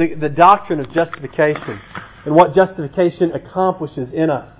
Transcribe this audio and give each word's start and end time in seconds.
the, 0.00 0.14
the 0.14 0.28
doctrine 0.30 0.80
of 0.80 0.90
justification 0.92 1.78
and 2.24 2.34
what 2.34 2.54
justification 2.54 3.32
accomplishes 3.32 4.08
in 4.14 4.30
us. 4.30 4.50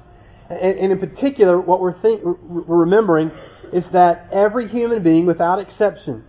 And, 0.50 0.78
and 0.78 0.92
in 0.92 0.98
particular, 0.98 1.58
what 1.58 1.80
we're, 1.80 1.98
think, 2.02 2.22
we're 2.22 2.76
remembering 2.76 3.30
is 3.72 3.84
that 3.92 4.28
every 4.32 4.68
human 4.68 5.02
being, 5.02 5.24
without 5.24 5.58
exception, 5.58 6.24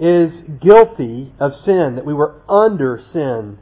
is 0.00 0.30
guilty 0.60 1.32
of 1.40 1.52
sin, 1.64 1.96
that 1.96 2.04
we 2.04 2.14
were 2.14 2.42
under 2.48 3.02
sin, 3.12 3.58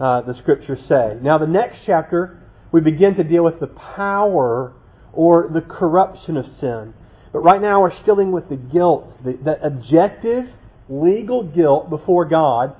uh, 0.00 0.22
the 0.22 0.34
scriptures 0.34 0.80
say. 0.88 1.16
Now, 1.22 1.38
the 1.38 1.46
next 1.46 1.78
chapter, 1.86 2.42
we 2.72 2.80
begin 2.80 3.14
to 3.16 3.24
deal 3.24 3.44
with 3.44 3.60
the 3.60 3.68
power 3.68 4.72
or 5.12 5.50
the 5.52 5.60
corruption 5.60 6.36
of 6.36 6.46
sin. 6.60 6.94
But 7.32 7.40
right 7.40 7.60
now, 7.60 7.80
we're 7.80 7.96
still 8.02 8.16
dealing 8.16 8.32
with 8.32 8.48
the 8.48 8.56
guilt, 8.56 9.22
the, 9.24 9.38
the 9.44 9.64
objective, 9.64 10.46
legal 10.88 11.44
guilt 11.44 11.90
before 11.90 12.24
God 12.24 12.74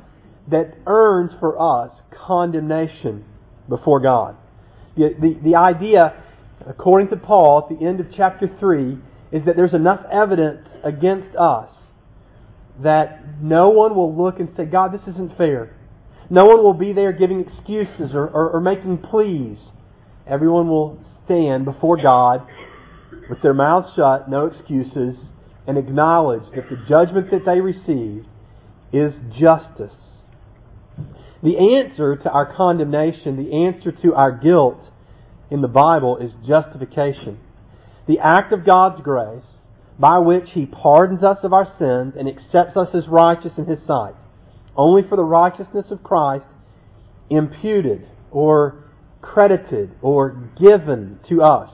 that 0.50 0.74
earns 0.86 1.32
for 1.40 1.60
us 1.60 1.92
condemnation 2.10 3.24
before 3.68 4.00
God. 4.00 4.36
The, 4.96 5.14
the, 5.20 5.50
the 5.50 5.56
idea, 5.56 6.22
according 6.66 7.08
to 7.08 7.16
Paul, 7.16 7.66
at 7.68 7.78
the 7.78 7.84
end 7.84 8.00
of 8.00 8.06
chapter 8.16 8.48
3, 8.58 8.98
is 9.32 9.44
that 9.44 9.56
there's 9.56 9.74
enough 9.74 10.00
evidence 10.10 10.68
against 10.84 11.36
us 11.36 11.70
that 12.82 13.42
no 13.42 13.70
one 13.70 13.94
will 13.94 14.14
look 14.14 14.38
and 14.38 14.48
say, 14.56 14.64
God, 14.64 14.92
this 14.92 15.06
isn't 15.08 15.36
fair. 15.36 15.76
No 16.28 16.44
one 16.44 16.62
will 16.62 16.74
be 16.74 16.92
there 16.92 17.12
giving 17.12 17.40
excuses 17.40 18.14
or, 18.14 18.26
or, 18.26 18.50
or 18.50 18.60
making 18.60 18.98
pleas. 18.98 19.58
Everyone 20.26 20.68
will 20.68 20.98
stand 21.24 21.64
before 21.64 22.00
God 22.00 22.46
with 23.28 23.40
their 23.42 23.54
mouths 23.54 23.88
shut, 23.96 24.28
no 24.28 24.46
excuses, 24.46 25.16
and 25.66 25.78
acknowledge 25.78 26.44
that 26.54 26.68
the 26.68 26.76
judgment 26.88 27.30
that 27.30 27.44
they 27.44 27.60
receive 27.60 28.24
is 28.92 29.12
justice. 29.38 29.94
The 31.42 31.58
answer 31.58 32.16
to 32.16 32.30
our 32.30 32.54
condemnation, 32.54 33.36
the 33.36 33.66
answer 33.66 33.92
to 33.92 34.14
our 34.14 34.32
guilt 34.32 34.80
in 35.50 35.60
the 35.60 35.68
Bible 35.68 36.16
is 36.18 36.32
justification. 36.46 37.38
The 38.06 38.18
act 38.18 38.52
of 38.52 38.64
God's 38.64 39.00
grace 39.02 39.44
by 39.98 40.18
which 40.18 40.50
He 40.52 40.66
pardons 40.66 41.22
us 41.22 41.38
of 41.42 41.52
our 41.52 41.66
sins 41.78 42.14
and 42.18 42.28
accepts 42.28 42.76
us 42.76 42.88
as 42.94 43.08
righteous 43.08 43.52
in 43.56 43.66
His 43.66 43.84
sight, 43.86 44.14
only 44.76 45.02
for 45.08 45.16
the 45.16 45.24
righteousness 45.24 45.86
of 45.90 46.02
Christ 46.02 46.46
imputed 47.30 48.08
or 48.30 48.84
credited 49.20 49.90
or 50.02 50.50
given 50.60 51.18
to 51.28 51.42
us 51.42 51.70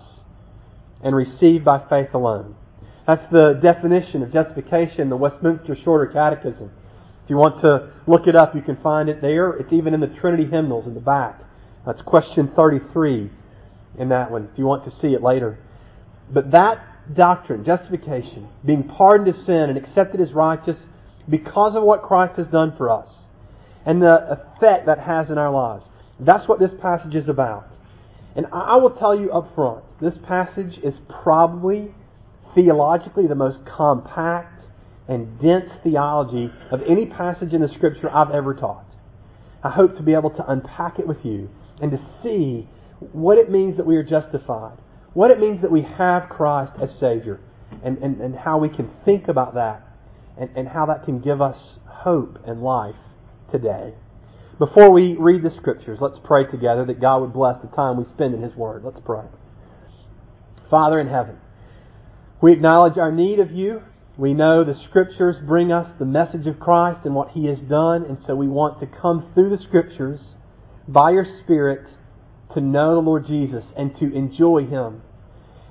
and 1.02 1.14
received 1.14 1.64
by 1.64 1.78
faith 1.88 2.14
alone. 2.14 2.54
That's 3.06 3.30
the 3.32 3.58
definition 3.60 4.22
of 4.22 4.32
justification 4.32 5.00
in 5.00 5.08
the 5.08 5.16
Westminster 5.16 5.76
Shorter 5.84 6.06
Catechism. 6.06 6.70
You 7.32 7.38
want 7.38 7.62
to 7.62 7.90
look 8.06 8.26
it 8.26 8.36
up, 8.36 8.54
you 8.54 8.60
can 8.60 8.76
find 8.82 9.08
it 9.08 9.22
there. 9.22 9.52
It's 9.52 9.72
even 9.72 9.94
in 9.94 10.00
the 10.00 10.14
Trinity 10.20 10.44
hymnals 10.44 10.86
in 10.86 10.92
the 10.92 11.00
back. 11.00 11.40
That's 11.86 12.02
question 12.02 12.52
33 12.54 13.30
in 13.98 14.10
that 14.10 14.30
one, 14.30 14.50
if 14.52 14.58
you 14.58 14.66
want 14.66 14.84
to 14.84 14.90
see 15.00 15.14
it 15.14 15.22
later. 15.22 15.58
But 16.30 16.50
that 16.50 16.84
doctrine, 17.14 17.64
justification, 17.64 18.50
being 18.66 18.86
pardoned 18.86 19.34
of 19.34 19.46
sin 19.46 19.70
and 19.70 19.78
accepted 19.78 20.20
as 20.20 20.34
righteous 20.34 20.76
because 21.26 21.74
of 21.74 21.84
what 21.84 22.02
Christ 22.02 22.36
has 22.36 22.48
done 22.48 22.74
for 22.76 22.90
us, 22.90 23.08
and 23.86 24.02
the 24.02 24.30
effect 24.30 24.84
that 24.84 24.98
has 24.98 25.30
in 25.30 25.38
our 25.38 25.50
lives. 25.50 25.86
That's 26.20 26.46
what 26.46 26.60
this 26.60 26.72
passage 26.82 27.14
is 27.14 27.30
about. 27.30 27.66
And 28.36 28.44
I 28.52 28.76
will 28.76 28.90
tell 28.90 29.18
you 29.18 29.32
up 29.32 29.54
front, 29.54 29.84
this 30.02 30.18
passage 30.28 30.78
is 30.84 30.92
probably 31.08 31.94
theologically 32.54 33.26
the 33.26 33.34
most 33.34 33.60
compact 33.64 34.51
and 35.08 35.40
dense 35.40 35.70
theology 35.82 36.50
of 36.70 36.80
any 36.88 37.06
passage 37.06 37.52
in 37.52 37.60
the 37.60 37.68
Scripture 37.68 38.10
I've 38.10 38.30
ever 38.30 38.54
taught. 38.54 38.86
I 39.62 39.70
hope 39.70 39.96
to 39.96 40.02
be 40.02 40.14
able 40.14 40.30
to 40.30 40.50
unpack 40.50 40.98
it 40.98 41.06
with 41.06 41.24
you 41.24 41.50
and 41.80 41.90
to 41.90 41.98
see 42.22 42.68
what 43.12 43.38
it 43.38 43.50
means 43.50 43.76
that 43.76 43.86
we 43.86 43.96
are 43.96 44.02
justified, 44.02 44.78
what 45.14 45.30
it 45.30 45.40
means 45.40 45.62
that 45.62 45.70
we 45.70 45.82
have 45.82 46.28
Christ 46.28 46.72
as 46.80 46.90
Savior, 47.00 47.40
and, 47.84 47.98
and, 47.98 48.20
and 48.20 48.36
how 48.36 48.58
we 48.58 48.68
can 48.68 48.90
think 49.04 49.28
about 49.28 49.54
that, 49.54 49.82
and, 50.38 50.50
and 50.56 50.68
how 50.68 50.86
that 50.86 51.04
can 51.04 51.20
give 51.20 51.40
us 51.40 51.78
hope 51.86 52.38
and 52.46 52.62
life 52.62 52.96
today. 53.50 53.94
Before 54.58 54.90
we 54.92 55.16
read 55.18 55.42
the 55.42 55.50
Scriptures, 55.56 55.98
let's 56.00 56.18
pray 56.22 56.44
together 56.46 56.84
that 56.84 57.00
God 57.00 57.20
would 57.20 57.32
bless 57.32 57.60
the 57.62 57.74
time 57.74 57.96
we 57.96 58.04
spend 58.04 58.34
in 58.34 58.42
His 58.42 58.54
Word. 58.54 58.82
Let's 58.84 59.00
pray. 59.04 59.24
Father 60.70 61.00
in 61.00 61.08
heaven, 61.08 61.36
we 62.40 62.52
acknowledge 62.52 62.98
our 62.98 63.10
need 63.12 63.40
of 63.40 63.50
you. 63.50 63.82
We 64.18 64.34
know 64.34 64.62
the 64.62 64.78
Scriptures 64.90 65.36
bring 65.46 65.72
us 65.72 65.88
the 65.98 66.04
message 66.04 66.46
of 66.46 66.60
Christ 66.60 67.00
and 67.06 67.14
what 67.14 67.30
He 67.30 67.46
has 67.46 67.58
done, 67.60 68.04
and 68.04 68.18
so 68.26 68.34
we 68.34 68.46
want 68.46 68.78
to 68.80 68.86
come 68.86 69.30
through 69.32 69.56
the 69.56 69.62
Scriptures 69.62 70.20
by 70.86 71.12
your 71.12 71.24
Spirit 71.42 71.88
to 72.52 72.60
know 72.60 72.94
the 72.94 73.00
Lord 73.00 73.26
Jesus 73.26 73.64
and 73.74 73.96
to 73.96 74.14
enjoy 74.14 74.66
Him. 74.66 75.00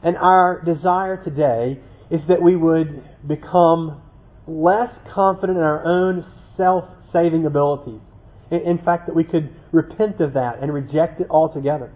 And 0.01 0.17
our 0.17 0.59
desire 0.65 1.23
today 1.23 1.79
is 2.09 2.21
that 2.27 2.41
we 2.41 2.55
would 2.55 3.03
become 3.27 4.01
less 4.47 4.89
confident 5.13 5.59
in 5.59 5.63
our 5.63 5.85
own 5.85 6.25
self 6.57 6.85
saving 7.13 7.45
abilities. 7.45 8.01
In 8.49 8.79
fact, 8.83 9.05
that 9.05 9.15
we 9.15 9.23
could 9.23 9.53
repent 9.71 10.19
of 10.19 10.33
that 10.33 10.57
and 10.61 10.73
reject 10.73 11.21
it 11.21 11.27
altogether. 11.29 11.93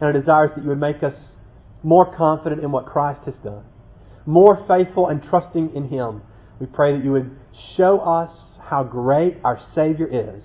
And 0.00 0.02
our 0.02 0.12
desire 0.12 0.46
is 0.46 0.50
that 0.56 0.62
you 0.64 0.70
would 0.70 0.80
make 0.80 1.04
us 1.04 1.14
more 1.84 2.14
confident 2.16 2.64
in 2.64 2.72
what 2.72 2.86
Christ 2.86 3.20
has 3.26 3.34
done 3.44 3.62
more 4.28 4.62
faithful 4.68 5.08
and 5.08 5.22
trusting 5.22 5.74
in 5.74 5.88
Him. 5.88 6.20
We 6.60 6.66
pray 6.66 6.94
that 6.94 7.02
you 7.02 7.12
would 7.12 7.30
show 7.78 7.98
us 8.00 8.30
how 8.60 8.84
great 8.84 9.38
our 9.42 9.58
Savior 9.74 10.06
is. 10.06 10.44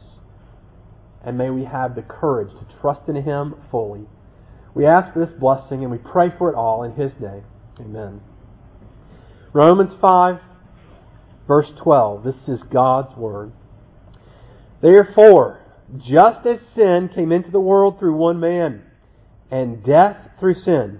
And 1.22 1.38
may 1.38 1.50
we 1.50 1.66
have 1.66 1.94
the 1.94 2.02
courage 2.02 2.52
to 2.52 2.80
trust 2.80 3.10
in 3.10 3.18
Him 3.18 3.56
fully. 3.70 4.06
We 4.74 4.86
ask 4.86 5.14
for 5.14 5.26
this 5.26 5.36
blessing 5.38 5.84
and 5.84 5.92
we 5.92 5.98
pray 5.98 6.30
for 6.38 6.50
it 6.50 6.56
all 6.56 6.84
in 6.84 6.94
His 6.94 7.12
name. 7.20 7.44
Amen. 7.78 8.22
Romans 9.52 9.94
5, 10.00 10.40
verse 11.46 11.70
12. 11.84 12.24
This 12.24 12.36
is 12.48 12.62
God's 12.72 13.16
Word. 13.18 13.52
Therefore, 14.82 15.60
just 15.98 16.46
as 16.48 16.60
sin 16.74 17.10
came 17.14 17.34
into 17.34 17.52
the 17.52 17.60
world 17.60 18.00
through 18.00 18.16
one 18.16 18.40
man, 18.40 18.84
and 19.52 19.84
death 19.84 20.18
through 20.40 20.56
sin, 20.56 21.00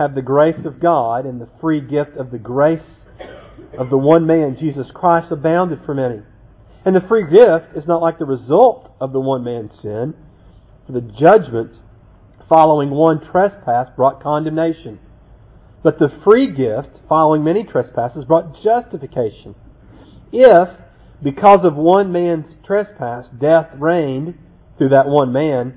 have 0.00 0.14
the 0.14 0.22
grace 0.22 0.64
of 0.64 0.80
God 0.80 1.26
and 1.26 1.38
the 1.38 1.48
free 1.60 1.82
gift 1.82 2.16
of 2.16 2.30
the 2.30 2.38
grace 2.38 2.80
of 3.78 3.90
the 3.90 3.98
one 3.98 4.26
man, 4.26 4.56
Jesus 4.58 4.86
Christ, 4.94 5.30
abounded 5.30 5.80
for 5.84 5.94
many. 5.94 6.22
And 6.86 6.96
the 6.96 7.06
free 7.06 7.24
gift 7.24 7.76
is 7.76 7.86
not 7.86 8.00
like 8.00 8.18
the 8.18 8.24
result 8.24 8.90
of 8.98 9.12
the 9.12 9.20
one 9.20 9.44
man's 9.44 9.78
sin, 9.82 10.14
for 10.86 10.92
the 10.92 11.02
judgment 11.02 11.76
following 12.48 12.88
one 12.88 13.20
trespass 13.20 13.88
brought 13.94 14.22
condemnation. 14.22 14.98
But 15.82 15.98
the 15.98 16.08
free 16.24 16.50
gift 16.50 16.98
following 17.06 17.44
many 17.44 17.64
trespasses 17.64 18.24
brought 18.24 18.56
justification. 18.62 19.54
If, 20.32 20.68
because 21.22 21.60
of 21.62 21.76
one 21.76 22.10
man's 22.10 22.46
trespass, 22.64 23.26
death 23.38 23.68
reigned 23.78 24.38
through 24.78 24.88
that 24.88 25.08
one 25.08 25.30
man, 25.30 25.76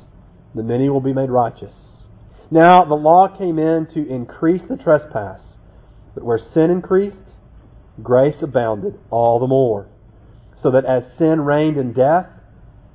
the 0.53 0.63
many 0.63 0.89
will 0.89 1.01
be 1.01 1.13
made 1.13 1.29
righteous. 1.29 1.73
Now, 2.49 2.83
the 2.83 2.95
law 2.95 3.27
came 3.29 3.57
in 3.57 3.87
to 3.93 4.07
increase 4.07 4.61
the 4.69 4.75
trespass, 4.75 5.39
but 6.13 6.23
where 6.23 6.39
sin 6.53 6.69
increased, 6.69 7.15
grace 8.03 8.35
abounded 8.41 8.99
all 9.09 9.39
the 9.39 9.47
more. 9.47 9.87
So 10.61 10.71
that 10.71 10.85
as 10.85 11.03
sin 11.17 11.41
reigned 11.41 11.77
in 11.77 11.93
death, 11.93 12.27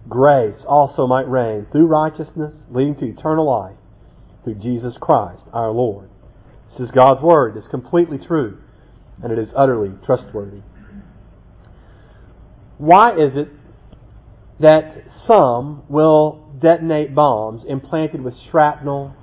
grace 0.08 0.62
also 0.68 1.06
might 1.06 1.28
reign 1.28 1.66
through 1.72 1.86
righteousness, 1.86 2.54
leading 2.70 2.96
to 2.96 3.06
eternal 3.06 3.46
life, 3.46 3.76
through 4.44 4.56
Jesus 4.56 4.94
Christ, 5.00 5.42
our 5.52 5.70
Lord. 5.70 6.10
This 6.72 6.88
is 6.88 6.90
God's 6.94 7.22
Word. 7.22 7.56
It's 7.56 7.66
completely 7.68 8.18
true, 8.18 8.58
and 9.22 9.32
it 9.32 9.38
is 9.38 9.48
utterly 9.56 9.92
trustworthy. 10.04 10.60
Why 12.78 13.12
is 13.12 13.36
it 13.36 13.48
that 14.60 15.04
some 15.26 15.82
will 15.88 16.45
detonate 16.60 17.14
bombs 17.14 17.62
implanted 17.66 18.22
with 18.22 18.34
shrapnel, 18.50 19.14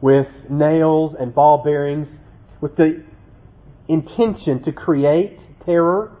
with 0.00 0.28
nails 0.48 1.14
and 1.18 1.34
ball 1.34 1.62
bearings, 1.62 2.08
with 2.60 2.76
the 2.76 3.04
intention 3.88 4.62
to 4.62 4.72
create 4.72 5.38
terror 5.64 6.16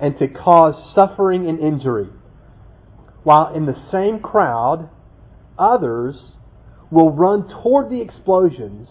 and 0.00 0.18
to 0.18 0.28
cause 0.28 0.92
suffering 0.94 1.48
and 1.48 1.58
injury. 1.60 2.08
While 3.22 3.54
in 3.54 3.66
the 3.66 3.76
same 3.90 4.20
crowd, 4.20 4.90
others 5.58 6.16
will 6.90 7.10
run 7.10 7.48
toward 7.48 7.90
the 7.90 8.00
explosions 8.00 8.88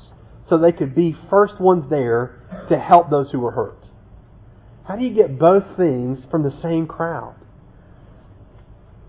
so 0.49 0.57
they 0.57 0.71
could 0.71 0.95
be 0.95 1.15
first 1.29 1.59
ones 1.59 1.85
there 1.89 2.41
to 2.69 2.77
help 2.77 3.09
those 3.09 3.31
who 3.31 3.39
were 3.39 3.51
hurt. 3.51 3.79
How 4.87 4.95
do 4.95 5.05
you 5.05 5.13
get 5.13 5.39
both 5.39 5.63
things 5.77 6.19
from 6.29 6.43
the 6.43 6.53
same 6.61 6.87
crowd? 6.87 7.35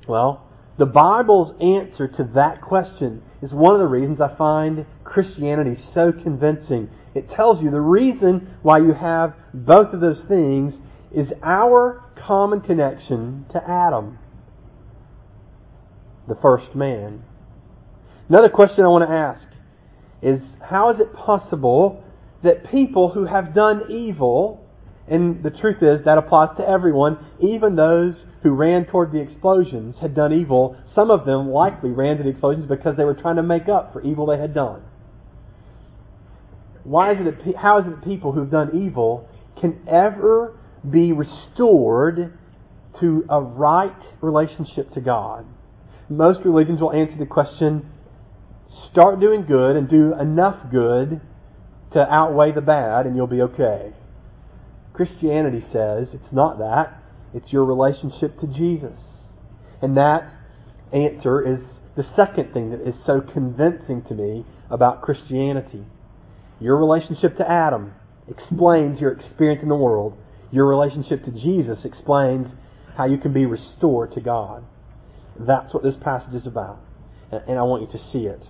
Well, 0.06 0.46
the 0.76 0.87
Bible's 0.87 1.55
answer 1.61 2.09
to 2.09 2.25
that 2.35 2.61
question 2.61 3.23
is 3.43 3.53
one 3.53 3.75
of 3.75 3.81
the 3.81 3.87
reasons 3.87 4.21
I 4.21 4.35
find 4.37 4.87
Christianity 5.05 5.81
so 5.94 6.11
convincing. 6.12 6.91
It 7.15 7.31
tells 7.31 7.62
you 7.62 7.71
the 7.71 7.81
reason 7.81 8.56
why 8.62 8.79
you 8.79 8.93
have 8.93 9.35
both 9.53 9.94
of 9.94 10.00
those 10.00 10.21
things 10.26 10.75
is 11.12 11.29
our 11.44 12.03
common 12.26 12.61
connection 12.61 13.47
to 13.53 13.62
Adam, 13.62 14.19
the 16.26 16.35
first 16.43 16.75
man. 16.75 17.23
Another 18.29 18.49
question 18.49 18.85
I 18.85 18.88
want 18.88 19.09
to 19.09 19.15
ask 19.15 19.47
is 20.23 20.41
how 20.61 20.91
is 20.91 21.00
it 21.00 21.12
possible 21.15 22.03
that 22.43 22.69
people 22.71 23.11
who 23.11 23.26
have 23.26 23.55
done 23.55 23.82
evil 23.91 24.63
and 25.06 25.42
the 25.42 25.50
truth 25.50 25.82
is, 25.82 26.04
that 26.04 26.16
applies 26.16 26.56
to 26.56 26.66
everyone. 26.66 27.18
Even 27.40 27.76
those 27.76 28.14
who 28.42 28.52
ran 28.52 28.86
toward 28.86 29.12
the 29.12 29.20
explosions 29.20 29.96
had 30.00 30.14
done 30.14 30.32
evil. 30.32 30.76
Some 30.94 31.10
of 31.10 31.26
them 31.26 31.50
likely 31.50 31.90
ran 31.90 32.16
to 32.16 32.22
the 32.22 32.30
explosions 32.30 32.66
because 32.66 32.96
they 32.96 33.04
were 33.04 33.14
trying 33.14 33.36
to 33.36 33.42
make 33.42 33.68
up 33.68 33.92
for 33.92 34.02
evil 34.02 34.26
they 34.26 34.38
had 34.38 34.54
done. 34.54 34.82
Why 36.84 37.12
is 37.12 37.18
it 37.20 37.44
that, 37.44 37.56
how 37.56 37.78
is 37.80 37.86
it 37.86 37.90
that 37.90 38.04
people 38.04 38.32
who've 38.32 38.50
done 38.50 38.70
evil 38.74 39.28
can 39.60 39.82
ever 39.86 40.58
be 40.88 41.12
restored 41.12 42.38
to 43.00 43.24
a 43.28 43.40
right 43.40 43.92
relationship 44.22 44.90
to 44.92 45.00
God? 45.00 45.44
Most 46.08 46.40
religions 46.44 46.80
will 46.80 46.92
answer 46.92 47.16
the 47.18 47.26
question 47.26 47.90
start 48.90 49.20
doing 49.20 49.44
good 49.46 49.76
and 49.76 49.88
do 49.88 50.14
enough 50.18 50.70
good 50.70 51.20
to 51.92 52.00
outweigh 52.00 52.52
the 52.52 52.60
bad, 52.60 53.06
and 53.06 53.16
you'll 53.16 53.26
be 53.26 53.40
okay. 53.40 53.92
Christianity 54.94 55.61
says 55.73 56.08
it's 56.12 56.32
not 56.32 56.58
that. 56.58 57.02
It's 57.35 57.52
your 57.52 57.64
relationship 57.64 58.41
to 58.41 58.46
Jesus. 58.46 58.99
And 59.82 59.96
that 59.96 60.32
answer 60.93 61.46
is 61.46 61.61
the 61.96 62.06
second 62.17 62.52
thing 62.52 62.70
that 62.70 62.81
is 62.81 62.94
so 63.05 63.20
convincing 63.20 64.02
to 64.08 64.14
me 64.14 64.46
about 64.70 65.02
Christianity. 65.02 65.85
Your 66.61 66.79
relationship 66.79 67.37
to 67.38 67.50
Adam 67.50 67.93
explains 68.29 69.00
your 69.00 69.12
experience 69.12 69.62
in 69.62 69.69
the 69.69 69.75
world. 69.75 70.17
Your 70.52 70.67
relationship 70.67 71.25
to 71.25 71.32
Jesus 71.32 71.81
explains 71.85 72.49
how 72.97 73.06
you 73.06 73.19
can 73.19 73.32
be 73.32 73.44
restored 73.44 74.12
to 74.14 74.20
God. 74.20 74.64
That's 75.38 75.75
what 75.75 75.82
this 75.82 75.97
passage 76.00 76.35
is 76.35 76.47
about. 76.47 76.79
And 77.32 77.58
I 77.58 77.62
want 77.62 77.82
you 77.82 77.99
to 77.99 78.05
see 78.12 78.26
it. 78.26 78.43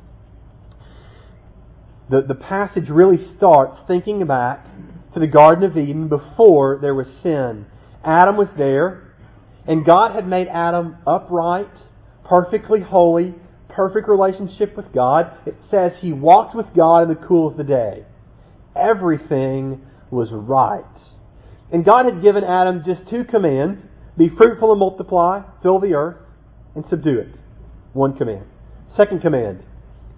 The, 2.11 2.21
the 2.21 2.35
passage 2.35 2.91
really 2.91 3.35
starts 3.39 3.81
thinking 3.89 4.27
back 4.27 4.67
to 5.15 5.21
the 5.21 5.27
Garden 5.27 5.65
of 5.65 5.79
Eden 5.79 6.09
before 6.09 6.79
there 6.81 6.95
was 6.95 7.07
sin. 7.23 7.67
Adam 8.05 8.37
was 8.37 8.49
there, 8.59 9.15
and 9.67 9.87
God 9.87 10.13
had 10.13 10.27
made 10.27 10.49
Adam 10.49 10.97
upright, 11.07 11.71
perfectly 12.25 12.81
holy, 12.81 13.35
perfect 13.69 14.09
relationship 14.09 14.77
with 14.77 14.93
God. 14.93 15.33
It 15.47 15.57
says 15.71 15.93
he 16.01 16.13
walked 16.13 16.55
with 16.55 16.67
God 16.77 17.05
in 17.05 17.09
the 17.09 17.27
cool 17.27 17.49
of 17.49 17.57
the 17.57 17.65
day. 17.65 18.05
Everything 18.77 19.81
was 20.11 20.29
right. 20.33 20.85
And 21.73 21.85
God 21.85 22.05
had 22.05 22.23
given 22.23 22.45
Adam 22.45 22.83
just 22.85 23.09
two 23.09 23.25
commands 23.25 23.81
be 24.17 24.29
fruitful 24.29 24.71
and 24.71 24.79
multiply, 24.79 25.43
fill 25.63 25.81
the 25.81 25.95
earth, 25.95 26.19
and 26.77 26.85
subdue 26.89 27.19
it. 27.19 27.37
One 27.93 28.17
command. 28.17 28.47
Second 28.97 29.23
command 29.23 29.65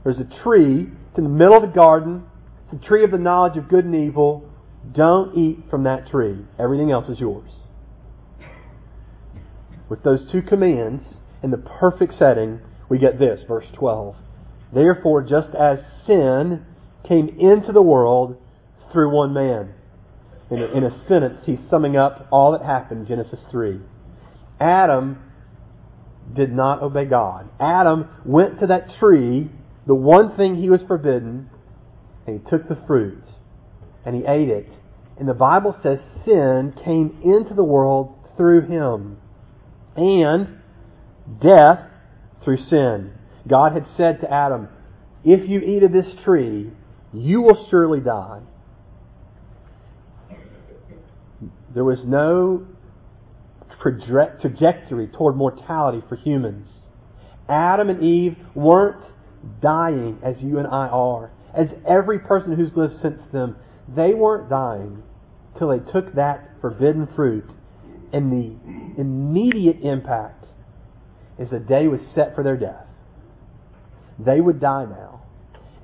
there's 0.04 0.18
a 0.18 0.42
tree 0.44 0.86
in 1.16 1.24
the 1.24 1.28
middle 1.28 1.56
of 1.56 1.62
the 1.62 1.74
garden. 1.74 2.24
It's 2.64 2.82
a 2.82 2.86
tree 2.86 3.04
of 3.04 3.10
the 3.10 3.18
knowledge 3.18 3.56
of 3.56 3.68
good 3.68 3.84
and 3.84 3.94
evil. 3.94 4.48
Don't 4.92 5.36
eat 5.36 5.70
from 5.70 5.84
that 5.84 6.08
tree. 6.08 6.38
Everything 6.58 6.90
else 6.90 7.08
is 7.08 7.18
yours. 7.18 7.50
With 9.88 10.02
those 10.02 10.30
two 10.30 10.42
commands 10.42 11.04
in 11.42 11.50
the 11.50 11.58
perfect 11.58 12.18
setting, 12.18 12.60
we 12.88 12.98
get 12.98 13.18
this, 13.18 13.40
verse 13.46 13.66
12. 13.74 14.16
Therefore, 14.74 15.22
just 15.22 15.54
as 15.54 15.78
sin 16.06 16.64
came 17.06 17.28
into 17.38 17.72
the 17.72 17.82
world 17.82 18.36
through 18.92 19.14
one 19.14 19.32
man. 19.32 19.74
In 20.50 20.62
a, 20.62 20.66
in 20.76 20.84
a 20.84 21.04
sentence, 21.08 21.40
he's 21.44 21.58
summing 21.70 21.96
up 21.96 22.28
all 22.30 22.52
that 22.52 22.64
happened 22.64 23.06
Genesis 23.06 23.40
3. 23.50 23.80
Adam 24.60 25.18
did 26.34 26.52
not 26.52 26.82
obey 26.82 27.04
God. 27.04 27.48
Adam 27.60 28.08
went 28.24 28.60
to 28.60 28.66
that 28.68 28.98
tree, 28.98 29.50
the 29.86 29.94
one 29.94 30.36
thing 30.36 30.56
he 30.56 30.70
was 30.70 30.80
forbidden, 30.86 31.50
and 32.26 32.40
he 32.40 32.50
took 32.50 32.68
the 32.68 32.78
fruit 32.86 33.22
and 34.04 34.14
he 34.14 34.24
ate 34.24 34.48
it. 34.48 34.68
And 35.18 35.28
the 35.28 35.34
Bible 35.34 35.76
says 35.82 35.98
sin 36.24 36.74
came 36.84 37.20
into 37.24 37.54
the 37.54 37.64
world 37.64 38.14
through 38.36 38.62
him. 38.62 39.18
And 39.96 40.58
death 41.40 41.80
through 42.44 42.58
sin. 42.68 43.12
God 43.48 43.72
had 43.72 43.86
said 43.96 44.20
to 44.20 44.32
Adam, 44.32 44.68
If 45.24 45.48
you 45.48 45.60
eat 45.60 45.82
of 45.82 45.92
this 45.92 46.14
tree, 46.24 46.70
you 47.12 47.40
will 47.40 47.66
surely 47.70 48.00
die. 48.00 48.40
There 51.74 51.84
was 51.84 52.00
no 52.04 52.66
trajectory 53.80 55.08
toward 55.08 55.36
mortality 55.36 56.02
for 56.08 56.16
humans. 56.16 56.68
Adam 57.48 57.88
and 57.88 58.02
Eve 58.02 58.36
weren't 58.54 59.04
dying 59.60 60.18
as 60.22 60.36
you 60.40 60.58
and 60.58 60.66
I 60.66 60.88
are, 60.88 61.30
as 61.54 61.68
every 61.88 62.18
person 62.18 62.56
who's 62.56 62.72
lived 62.74 62.94
since 63.00 63.20
them 63.32 63.56
they 63.88 64.14
weren't 64.14 64.50
dying 64.50 65.02
till 65.58 65.68
they 65.68 65.78
took 65.78 66.14
that 66.14 66.50
forbidden 66.60 67.08
fruit, 67.14 67.48
and 68.12 68.32
the 68.32 69.00
immediate 69.00 69.80
impact 69.82 70.44
is 71.38 71.52
a 71.52 71.58
day 71.58 71.86
was 71.86 72.00
set 72.14 72.34
for 72.34 72.42
their 72.42 72.56
death. 72.56 72.86
They 74.18 74.40
would 74.40 74.60
die 74.60 74.86
now, 74.86 75.22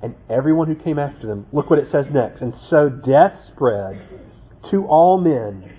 and 0.01 0.15
everyone 0.29 0.67
who 0.67 0.75
came 0.75 0.99
after 0.99 1.27
them. 1.27 1.45
Look 1.53 1.69
what 1.69 1.79
it 1.79 1.91
says 1.91 2.05
next. 2.11 2.41
And 2.41 2.53
so 2.69 2.89
death 2.89 3.37
spread 3.53 4.01
to 4.71 4.85
all 4.85 5.19
men. 5.19 5.71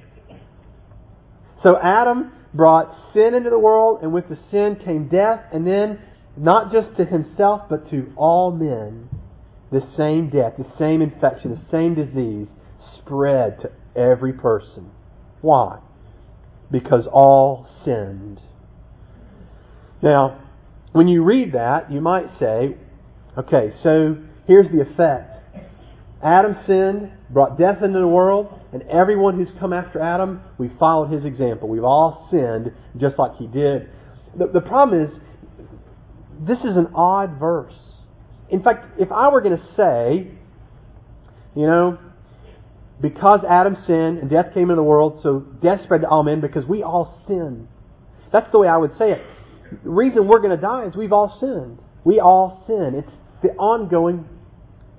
So 1.62 1.76
Adam 1.82 2.32
brought 2.52 2.94
sin 3.12 3.34
into 3.34 3.50
the 3.50 3.58
world, 3.58 4.00
and 4.02 4.12
with 4.12 4.28
the 4.28 4.38
sin 4.50 4.76
came 4.84 5.08
death, 5.08 5.40
and 5.52 5.66
then 5.66 5.98
not 6.36 6.72
just 6.72 6.96
to 6.96 7.04
himself, 7.04 7.62
but 7.68 7.90
to 7.90 8.12
all 8.16 8.52
men 8.52 9.08
the 9.74 9.84
same 9.96 10.30
death, 10.30 10.54
the 10.56 10.70
same 10.78 11.02
infection, 11.02 11.50
the 11.50 11.70
same 11.70 11.96
disease 11.96 12.46
spread 12.96 13.60
to 13.60 13.72
every 14.00 14.32
person. 14.32 14.88
Why? 15.40 15.80
Because 16.70 17.08
all 17.12 17.68
sinned. 17.84 18.40
Now, 20.00 20.40
when 20.92 21.08
you 21.08 21.24
read 21.24 21.52
that, 21.54 21.90
you 21.90 22.00
might 22.00 22.28
say, 22.38 22.76
okay, 23.36 23.72
so 23.82 24.16
here's 24.46 24.68
the 24.70 24.80
effect. 24.80 25.32
Adam 26.22 26.56
sinned, 26.66 27.10
brought 27.30 27.58
death 27.58 27.82
into 27.82 27.98
the 27.98 28.06
world, 28.06 28.56
and 28.72 28.82
everyone 28.82 29.36
who's 29.36 29.52
come 29.58 29.72
after 29.72 30.00
Adam, 30.00 30.40
we 30.56 30.70
followed 30.78 31.10
his 31.10 31.24
example. 31.24 31.68
We've 31.68 31.84
all 31.84 32.28
sinned 32.30 32.72
just 32.96 33.18
like 33.18 33.34
he 33.38 33.48
did. 33.48 33.88
The, 34.38 34.46
the 34.46 34.60
problem 34.60 35.04
is, 35.04 35.10
this 36.46 36.58
is 36.58 36.76
an 36.76 36.92
odd 36.94 37.40
verse. 37.40 37.74
In 38.54 38.62
fact, 38.62 39.00
if 39.00 39.10
I 39.10 39.28
were 39.30 39.40
going 39.40 39.58
to 39.58 39.64
say, 39.74 40.28
you 41.56 41.66
know, 41.66 41.98
because 43.00 43.40
Adam 43.42 43.76
sinned 43.84 44.18
and 44.18 44.30
death 44.30 44.54
came 44.54 44.70
into 44.70 44.76
the 44.76 44.82
world, 44.84 45.18
so 45.24 45.40
death 45.40 45.82
spread 45.82 46.02
to 46.02 46.08
all 46.08 46.22
men 46.22 46.40
because 46.40 46.64
we 46.64 46.80
all 46.84 47.20
sin. 47.26 47.66
That's 48.32 48.50
the 48.52 48.60
way 48.60 48.68
I 48.68 48.76
would 48.76 48.96
say 48.96 49.10
it. 49.10 49.22
The 49.82 49.90
reason 49.90 50.28
we're 50.28 50.38
going 50.38 50.54
to 50.54 50.62
die 50.62 50.84
is 50.84 50.94
we've 50.94 51.12
all 51.12 51.36
sinned. 51.40 51.80
We 52.04 52.20
all 52.20 52.62
sin. 52.68 52.94
It's 52.94 53.10
the 53.42 53.48
ongoing 53.58 54.28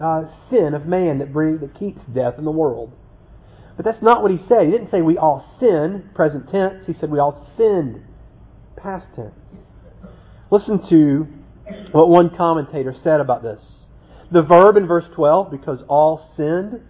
uh, 0.02 0.26
sin 0.50 0.74
of 0.74 0.86
man 0.86 1.20
that 1.20 1.32
brings 1.32 1.62
that 1.62 1.80
keeps 1.80 2.02
death 2.14 2.34
in 2.38 2.44
the 2.44 2.52
world. 2.52 2.92
But 3.78 3.86
that's 3.86 4.02
not 4.02 4.22
what 4.22 4.32
he 4.32 4.40
said. 4.50 4.66
He 4.66 4.72
didn't 4.72 4.92
say 4.92 5.02
we 5.02 5.18
all 5.18 5.50
sin, 5.62 6.10
present 6.14 6.52
tense. 6.52 6.86
He 6.88 6.94
said 7.00 7.10
we 7.10 7.20
all 7.20 7.50
sinned, 7.56 8.04
past 8.76 9.06
tense. 9.16 9.34
Listen 10.52 10.86
to 10.90 11.28
what 11.92 12.10
one 12.10 12.36
commentator 12.36 12.96
said 13.04 13.20
about 13.20 13.44
this. 13.44 13.62
The 14.32 14.42
verb 14.42 14.78
in 14.78 14.88
verse 14.88 15.06
12, 15.14 15.52
because 15.52 15.84
all 15.88 16.30
sinned, 16.36 16.82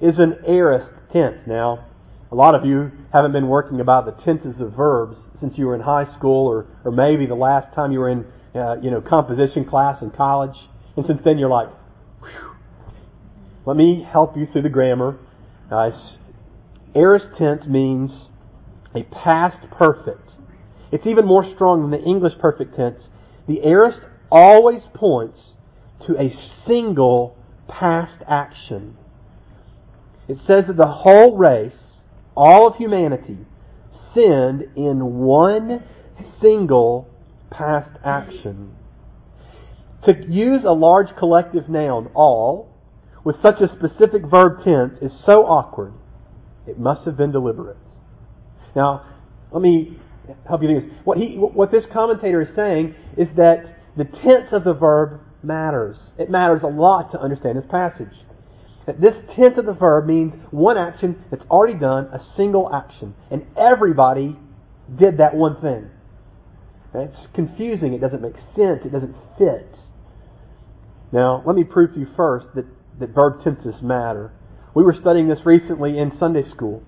is 0.00 0.18
an 0.18 0.36
aorist 0.46 0.90
tense. 1.12 1.38
Now, 1.46 1.86
a 2.32 2.34
lot 2.34 2.54
of 2.54 2.64
you 2.64 2.90
haven't 3.12 3.32
been 3.32 3.48
working 3.48 3.80
about 3.80 4.06
the 4.06 4.12
tenses 4.24 4.60
of 4.60 4.72
verbs 4.72 5.16
since 5.40 5.58
you 5.58 5.66
were 5.66 5.74
in 5.74 5.80
high 5.80 6.12
school 6.16 6.46
or, 6.46 6.66
or 6.84 6.92
maybe 6.92 7.26
the 7.26 7.34
last 7.34 7.74
time 7.74 7.92
you 7.92 7.98
were 7.98 8.10
in 8.10 8.24
uh, 8.54 8.76
you 8.80 8.90
know, 8.90 9.00
composition 9.00 9.64
class 9.64 10.00
in 10.02 10.10
college. 10.10 10.56
And 10.96 11.06
since 11.06 11.20
then 11.24 11.38
you're 11.38 11.50
like, 11.50 11.68
Whew. 12.20 12.52
let 13.66 13.76
me 13.76 14.06
help 14.10 14.36
you 14.36 14.46
through 14.50 14.62
the 14.62 14.68
grammar. 14.68 15.18
Uh, 15.70 15.90
aorist 16.94 17.26
tense 17.38 17.66
means 17.66 18.10
a 18.94 19.02
past 19.04 19.70
perfect. 19.70 20.32
It's 20.92 21.06
even 21.06 21.26
more 21.26 21.44
strong 21.54 21.82
than 21.82 22.00
the 22.00 22.04
English 22.04 22.34
perfect 22.40 22.76
tense. 22.76 23.02
The 23.50 23.64
aorist 23.64 23.98
always 24.30 24.82
points 24.94 25.54
to 26.06 26.16
a 26.16 26.32
single 26.68 27.36
past 27.66 28.22
action. 28.28 28.96
It 30.28 30.38
says 30.46 30.66
that 30.68 30.76
the 30.76 30.86
whole 30.86 31.36
race, 31.36 31.98
all 32.36 32.68
of 32.68 32.76
humanity, 32.76 33.38
sinned 34.14 34.68
in 34.76 35.16
one 35.16 35.82
single 36.40 37.08
past 37.50 37.90
action. 38.04 38.76
To 40.04 40.14
use 40.28 40.62
a 40.62 40.70
large 40.70 41.16
collective 41.18 41.68
noun, 41.68 42.08
all, 42.14 42.72
with 43.24 43.42
such 43.42 43.60
a 43.60 43.66
specific 43.66 44.26
verb 44.26 44.62
tense 44.62 44.96
is 45.02 45.10
so 45.26 45.44
awkward, 45.44 45.92
it 46.68 46.78
must 46.78 47.04
have 47.04 47.16
been 47.16 47.32
deliberate. 47.32 47.78
Now, 48.76 49.06
let 49.50 49.60
me 49.60 49.99
help 50.48 50.62
you 50.62 50.68
think 50.68 50.84
this. 50.84 50.98
What, 51.04 51.18
he, 51.18 51.34
what 51.36 51.70
this 51.70 51.84
commentator 51.92 52.42
is 52.42 52.48
saying 52.54 52.94
is 53.16 53.28
that 53.36 53.76
the 53.96 54.04
tense 54.04 54.52
of 54.52 54.64
the 54.64 54.74
verb 54.74 55.20
matters. 55.42 55.96
It 56.18 56.30
matters 56.30 56.62
a 56.62 56.68
lot 56.68 57.12
to 57.12 57.20
understand 57.20 57.58
this 57.58 57.70
passage. 57.70 58.12
That 58.86 59.00
this 59.00 59.14
tense 59.36 59.58
of 59.58 59.66
the 59.66 59.72
verb 59.72 60.06
means 60.06 60.34
one 60.50 60.78
action 60.78 61.24
that's 61.30 61.44
already 61.50 61.78
done, 61.78 62.04
a 62.06 62.20
single 62.36 62.70
action. 62.74 63.14
And 63.30 63.46
everybody 63.56 64.36
did 64.98 65.18
that 65.18 65.34
one 65.34 65.60
thing. 65.60 65.90
It's 66.94 67.28
confusing. 67.34 67.92
It 67.94 68.00
doesn't 68.00 68.22
make 68.22 68.34
sense. 68.56 68.80
It 68.84 68.92
doesn't 68.92 69.14
fit. 69.38 69.76
Now, 71.12 71.42
let 71.46 71.56
me 71.56 71.64
prove 71.64 71.92
to 71.94 72.00
you 72.00 72.08
first 72.16 72.46
that, 72.54 72.64
that 72.98 73.10
verb 73.10 73.42
tenses 73.44 73.80
matter. 73.82 74.32
We 74.74 74.82
were 74.82 74.96
studying 75.00 75.28
this 75.28 75.40
recently 75.44 75.98
in 75.98 76.16
Sunday 76.18 76.48
school. 76.50 76.82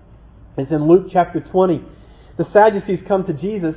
It's 0.56 0.70
in 0.70 0.87
Luke 0.88 1.08
chapter 1.12 1.40
20. 1.40 1.84
The 2.38 2.46
Sadducees 2.52 3.00
come 3.06 3.24
to 3.26 3.32
Jesus 3.32 3.76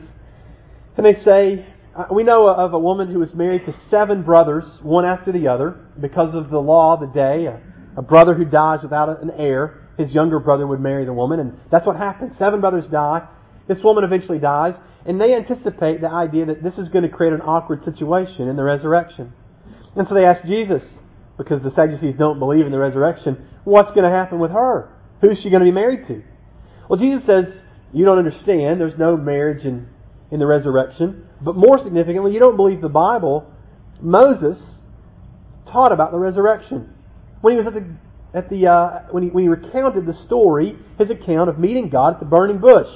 and 0.97 1.05
they 1.05 1.21
say, 1.23 1.65
uh, 1.95 2.05
We 2.11 2.23
know 2.23 2.47
of 2.47 2.73
a 2.73 2.79
woman 2.79 3.11
who 3.11 3.19
was 3.19 3.33
married 3.33 3.65
to 3.65 3.75
seven 3.89 4.23
brothers, 4.23 4.63
one 4.81 5.05
after 5.05 5.31
the 5.31 5.47
other, 5.47 5.77
because 5.99 6.33
of 6.33 6.49
the 6.49 6.59
law 6.59 6.93
of 6.93 7.01
the 7.01 7.07
day. 7.07 7.45
A, 7.45 7.61
a 7.97 8.01
brother 8.01 8.33
who 8.33 8.45
dies 8.45 8.79
without 8.83 9.21
an 9.21 9.31
heir, 9.37 9.87
his 9.97 10.11
younger 10.11 10.39
brother 10.39 10.67
would 10.67 10.79
marry 10.79 11.05
the 11.05 11.13
woman, 11.13 11.39
and 11.39 11.57
that's 11.71 11.85
what 11.85 11.95
happens. 11.95 12.33
Seven 12.37 12.61
brothers 12.61 12.85
die. 12.91 13.27
This 13.67 13.77
woman 13.83 14.03
eventually 14.03 14.39
dies, 14.39 14.75
and 15.05 15.19
they 15.19 15.33
anticipate 15.33 16.01
the 16.01 16.09
idea 16.09 16.45
that 16.45 16.63
this 16.63 16.73
is 16.77 16.89
going 16.89 17.03
to 17.03 17.09
create 17.09 17.33
an 17.33 17.41
awkward 17.41 17.83
situation 17.83 18.47
in 18.47 18.55
the 18.55 18.63
resurrection. 18.63 19.33
And 19.95 20.07
so 20.07 20.13
they 20.13 20.25
ask 20.25 20.45
Jesus, 20.45 20.81
because 21.37 21.63
the 21.63 21.71
Sadducees 21.71 22.15
don't 22.17 22.39
believe 22.39 22.65
in 22.65 22.71
the 22.71 22.79
resurrection, 22.79 23.47
what's 23.63 23.91
going 23.91 24.09
to 24.09 24.15
happen 24.15 24.39
with 24.39 24.51
her? 24.51 24.93
Who's 25.21 25.37
she 25.41 25.49
going 25.49 25.61
to 25.61 25.65
be 25.65 25.71
married 25.71 26.07
to? 26.07 26.21
Well, 26.89 26.99
Jesus 26.99 27.25
says, 27.25 27.45
you 27.93 28.05
don't 28.05 28.17
understand. 28.17 28.79
There's 28.79 28.97
no 28.97 29.17
marriage 29.17 29.65
in, 29.65 29.87
in 30.31 30.39
the 30.39 30.45
resurrection. 30.45 31.27
But 31.41 31.55
more 31.55 31.77
significantly, 31.83 32.33
you 32.33 32.39
don't 32.39 32.57
believe 32.57 32.81
the 32.81 32.89
Bible. 32.89 33.51
Moses 34.01 34.57
taught 35.71 35.91
about 35.91 36.11
the 36.11 36.17
resurrection. 36.17 36.93
When 37.41 37.53
he 37.53 37.57
was 37.61 37.67
at 37.67 37.73
the 37.73 37.85
at 38.37 38.49
the 38.49 38.67
uh, 38.67 39.11
when 39.11 39.23
he 39.23 39.29
when 39.29 39.43
he 39.43 39.49
recounted 39.49 40.05
the 40.05 40.25
story, 40.25 40.77
his 40.99 41.09
account 41.09 41.49
of 41.49 41.57
meeting 41.59 41.89
God 41.89 42.15
at 42.15 42.19
the 42.19 42.25
burning 42.25 42.59
bush, 42.59 42.89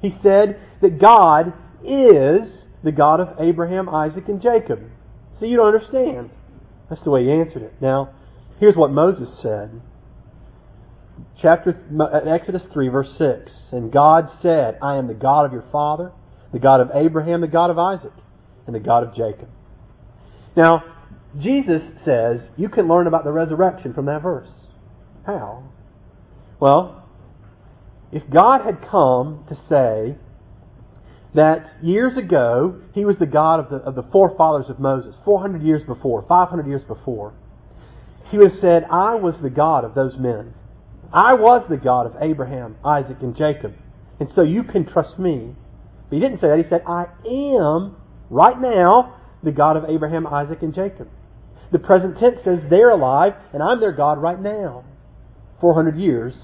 he 0.00 0.14
said 0.22 0.60
that 0.82 1.00
God 1.00 1.52
is 1.84 2.64
the 2.84 2.92
God 2.92 3.20
of 3.20 3.40
Abraham, 3.40 3.88
Isaac, 3.88 4.28
and 4.28 4.40
Jacob. 4.40 4.80
So 5.40 5.46
you 5.46 5.56
don't 5.56 5.74
understand. 5.74 6.30
That's 6.88 7.02
the 7.02 7.10
way 7.10 7.24
he 7.24 7.32
answered 7.32 7.62
it. 7.62 7.74
Now, 7.80 8.14
here's 8.60 8.76
what 8.76 8.90
Moses 8.90 9.28
said 9.42 9.80
chapter 11.40 11.80
uh, 12.00 12.28
Exodus 12.28 12.62
3 12.72 12.88
verse 12.88 13.10
6. 13.18 13.52
And 13.72 13.92
God 13.92 14.30
said, 14.42 14.78
I 14.82 14.96
am 14.96 15.06
the 15.06 15.14
God 15.14 15.46
of 15.46 15.52
your 15.52 15.64
father, 15.72 16.12
the 16.52 16.58
God 16.58 16.80
of 16.80 16.90
Abraham, 16.94 17.40
the 17.40 17.46
God 17.46 17.70
of 17.70 17.78
Isaac, 17.78 18.12
and 18.66 18.74
the 18.74 18.80
God 18.80 19.02
of 19.02 19.14
Jacob. 19.14 19.48
Now, 20.56 20.84
Jesus 21.38 21.82
says 22.04 22.40
you 22.56 22.68
can 22.68 22.88
learn 22.88 23.06
about 23.06 23.24
the 23.24 23.32
resurrection 23.32 23.92
from 23.92 24.06
that 24.06 24.22
verse. 24.22 24.48
How? 25.26 25.64
Well, 26.60 27.06
if 28.12 28.22
God 28.30 28.62
had 28.62 28.88
come 28.88 29.44
to 29.48 29.58
say 29.68 30.16
that 31.34 31.70
years 31.82 32.16
ago 32.16 32.80
he 32.94 33.04
was 33.04 33.16
the 33.18 33.26
God 33.26 33.60
of 33.60 33.68
the, 33.68 33.76
of 33.76 33.94
the 33.94 34.04
forefathers 34.10 34.70
of 34.70 34.78
Moses, 34.78 35.16
400 35.24 35.62
years 35.62 35.82
before, 35.82 36.24
500 36.26 36.66
years 36.66 36.82
before, 36.84 37.34
he 38.30 38.38
would 38.38 38.52
have 38.52 38.60
said, 38.60 38.84
I 38.90 39.16
was 39.16 39.34
the 39.42 39.50
God 39.50 39.84
of 39.84 39.94
those 39.94 40.16
men. 40.16 40.54
I 41.12 41.34
was 41.34 41.64
the 41.68 41.76
God 41.76 42.06
of 42.06 42.16
Abraham, 42.20 42.76
Isaac, 42.84 43.18
and 43.20 43.36
Jacob. 43.36 43.74
And 44.18 44.28
so 44.34 44.42
you 44.42 44.64
can 44.64 44.86
trust 44.86 45.18
me. 45.18 45.54
But 46.08 46.16
he 46.16 46.20
didn't 46.20 46.40
say 46.40 46.48
that. 46.48 46.58
He 46.58 46.68
said, 46.68 46.82
I 46.86 47.06
am, 47.28 47.96
right 48.30 48.60
now, 48.60 49.16
the 49.42 49.52
God 49.52 49.76
of 49.76 49.84
Abraham, 49.88 50.26
Isaac, 50.26 50.62
and 50.62 50.74
Jacob. 50.74 51.08
The 51.72 51.78
present 51.78 52.18
tense 52.18 52.38
says 52.44 52.60
they're 52.70 52.90
alive, 52.90 53.34
and 53.52 53.62
I'm 53.62 53.80
their 53.80 53.92
God 53.92 54.18
right 54.18 54.40
now, 54.40 54.84
400 55.60 55.96
years 55.96 56.34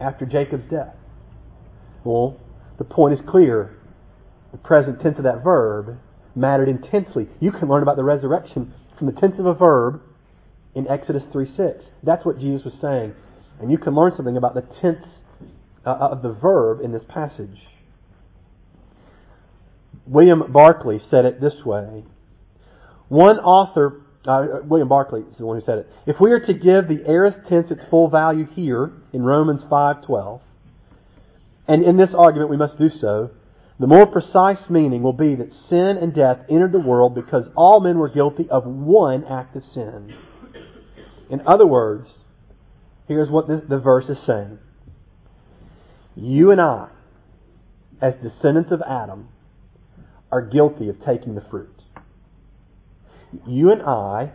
after 0.00 0.24
Jacob's 0.24 0.68
death. 0.70 0.94
Well, 2.02 2.38
the 2.78 2.84
point 2.84 3.14
is 3.14 3.20
clear. 3.28 3.76
The 4.52 4.58
present 4.58 5.00
tense 5.00 5.18
of 5.18 5.24
that 5.24 5.42
verb 5.44 5.98
mattered 6.34 6.68
intensely. 6.68 7.28
You 7.40 7.52
can 7.52 7.68
learn 7.68 7.82
about 7.82 7.96
the 7.96 8.04
resurrection 8.04 8.72
from 8.98 9.06
the 9.06 9.20
tense 9.20 9.38
of 9.38 9.46
a 9.46 9.54
verb 9.54 10.00
in 10.74 10.88
Exodus 10.88 11.22
3 11.32 11.46
6. 11.56 11.84
That's 12.02 12.24
what 12.24 12.38
Jesus 12.38 12.64
was 12.64 12.74
saying. 12.80 13.14
And 13.60 13.70
you 13.70 13.78
can 13.78 13.94
learn 13.94 14.12
something 14.16 14.36
about 14.36 14.54
the 14.54 14.62
tense 14.80 15.06
uh, 15.86 15.90
of 15.90 16.22
the 16.22 16.32
verb 16.32 16.80
in 16.80 16.92
this 16.92 17.04
passage. 17.08 17.58
William 20.06 20.52
Barclay 20.52 21.00
said 21.10 21.24
it 21.24 21.40
this 21.40 21.64
way. 21.64 22.04
One 23.08 23.38
author, 23.38 24.02
uh, 24.26 24.60
William 24.64 24.88
Barclay 24.88 25.20
is 25.20 25.38
the 25.38 25.46
one 25.46 25.58
who 25.58 25.64
said 25.64 25.78
it. 25.78 25.90
If 26.06 26.16
we 26.20 26.32
are 26.32 26.40
to 26.40 26.54
give 26.54 26.88
the 26.88 27.04
aorist 27.06 27.38
tense 27.48 27.70
its 27.70 27.82
full 27.90 28.08
value 28.08 28.46
here 28.54 28.92
in 29.12 29.22
Romans 29.22 29.62
5:12, 29.70 30.40
and 31.66 31.82
in 31.82 31.96
this 31.96 32.14
argument 32.14 32.50
we 32.50 32.56
must 32.56 32.78
do 32.78 32.90
so, 32.90 33.30
the 33.78 33.86
more 33.86 34.06
precise 34.06 34.70
meaning 34.70 35.02
will 35.02 35.14
be 35.14 35.34
that 35.34 35.52
sin 35.68 35.98
and 36.00 36.14
death 36.14 36.38
entered 36.48 36.72
the 36.72 36.80
world 36.80 37.14
because 37.14 37.46
all 37.56 37.80
men 37.80 37.98
were 37.98 38.08
guilty 38.08 38.48
of 38.48 38.66
one 38.66 39.24
act 39.24 39.56
of 39.56 39.64
sin. 39.64 40.14
In 41.28 41.40
other 41.46 41.66
words, 41.66 42.08
Here's 43.06 43.28
what 43.28 43.48
this, 43.48 43.60
the 43.68 43.78
verse 43.78 44.08
is 44.08 44.18
saying. 44.26 44.58
You 46.16 46.50
and 46.50 46.60
I, 46.60 46.88
as 48.00 48.14
descendants 48.22 48.72
of 48.72 48.82
Adam, 48.82 49.28
are 50.30 50.42
guilty 50.42 50.88
of 50.88 51.04
taking 51.04 51.34
the 51.34 51.44
fruit. 51.50 51.82
You 53.46 53.72
and 53.72 53.82
I 53.82 54.32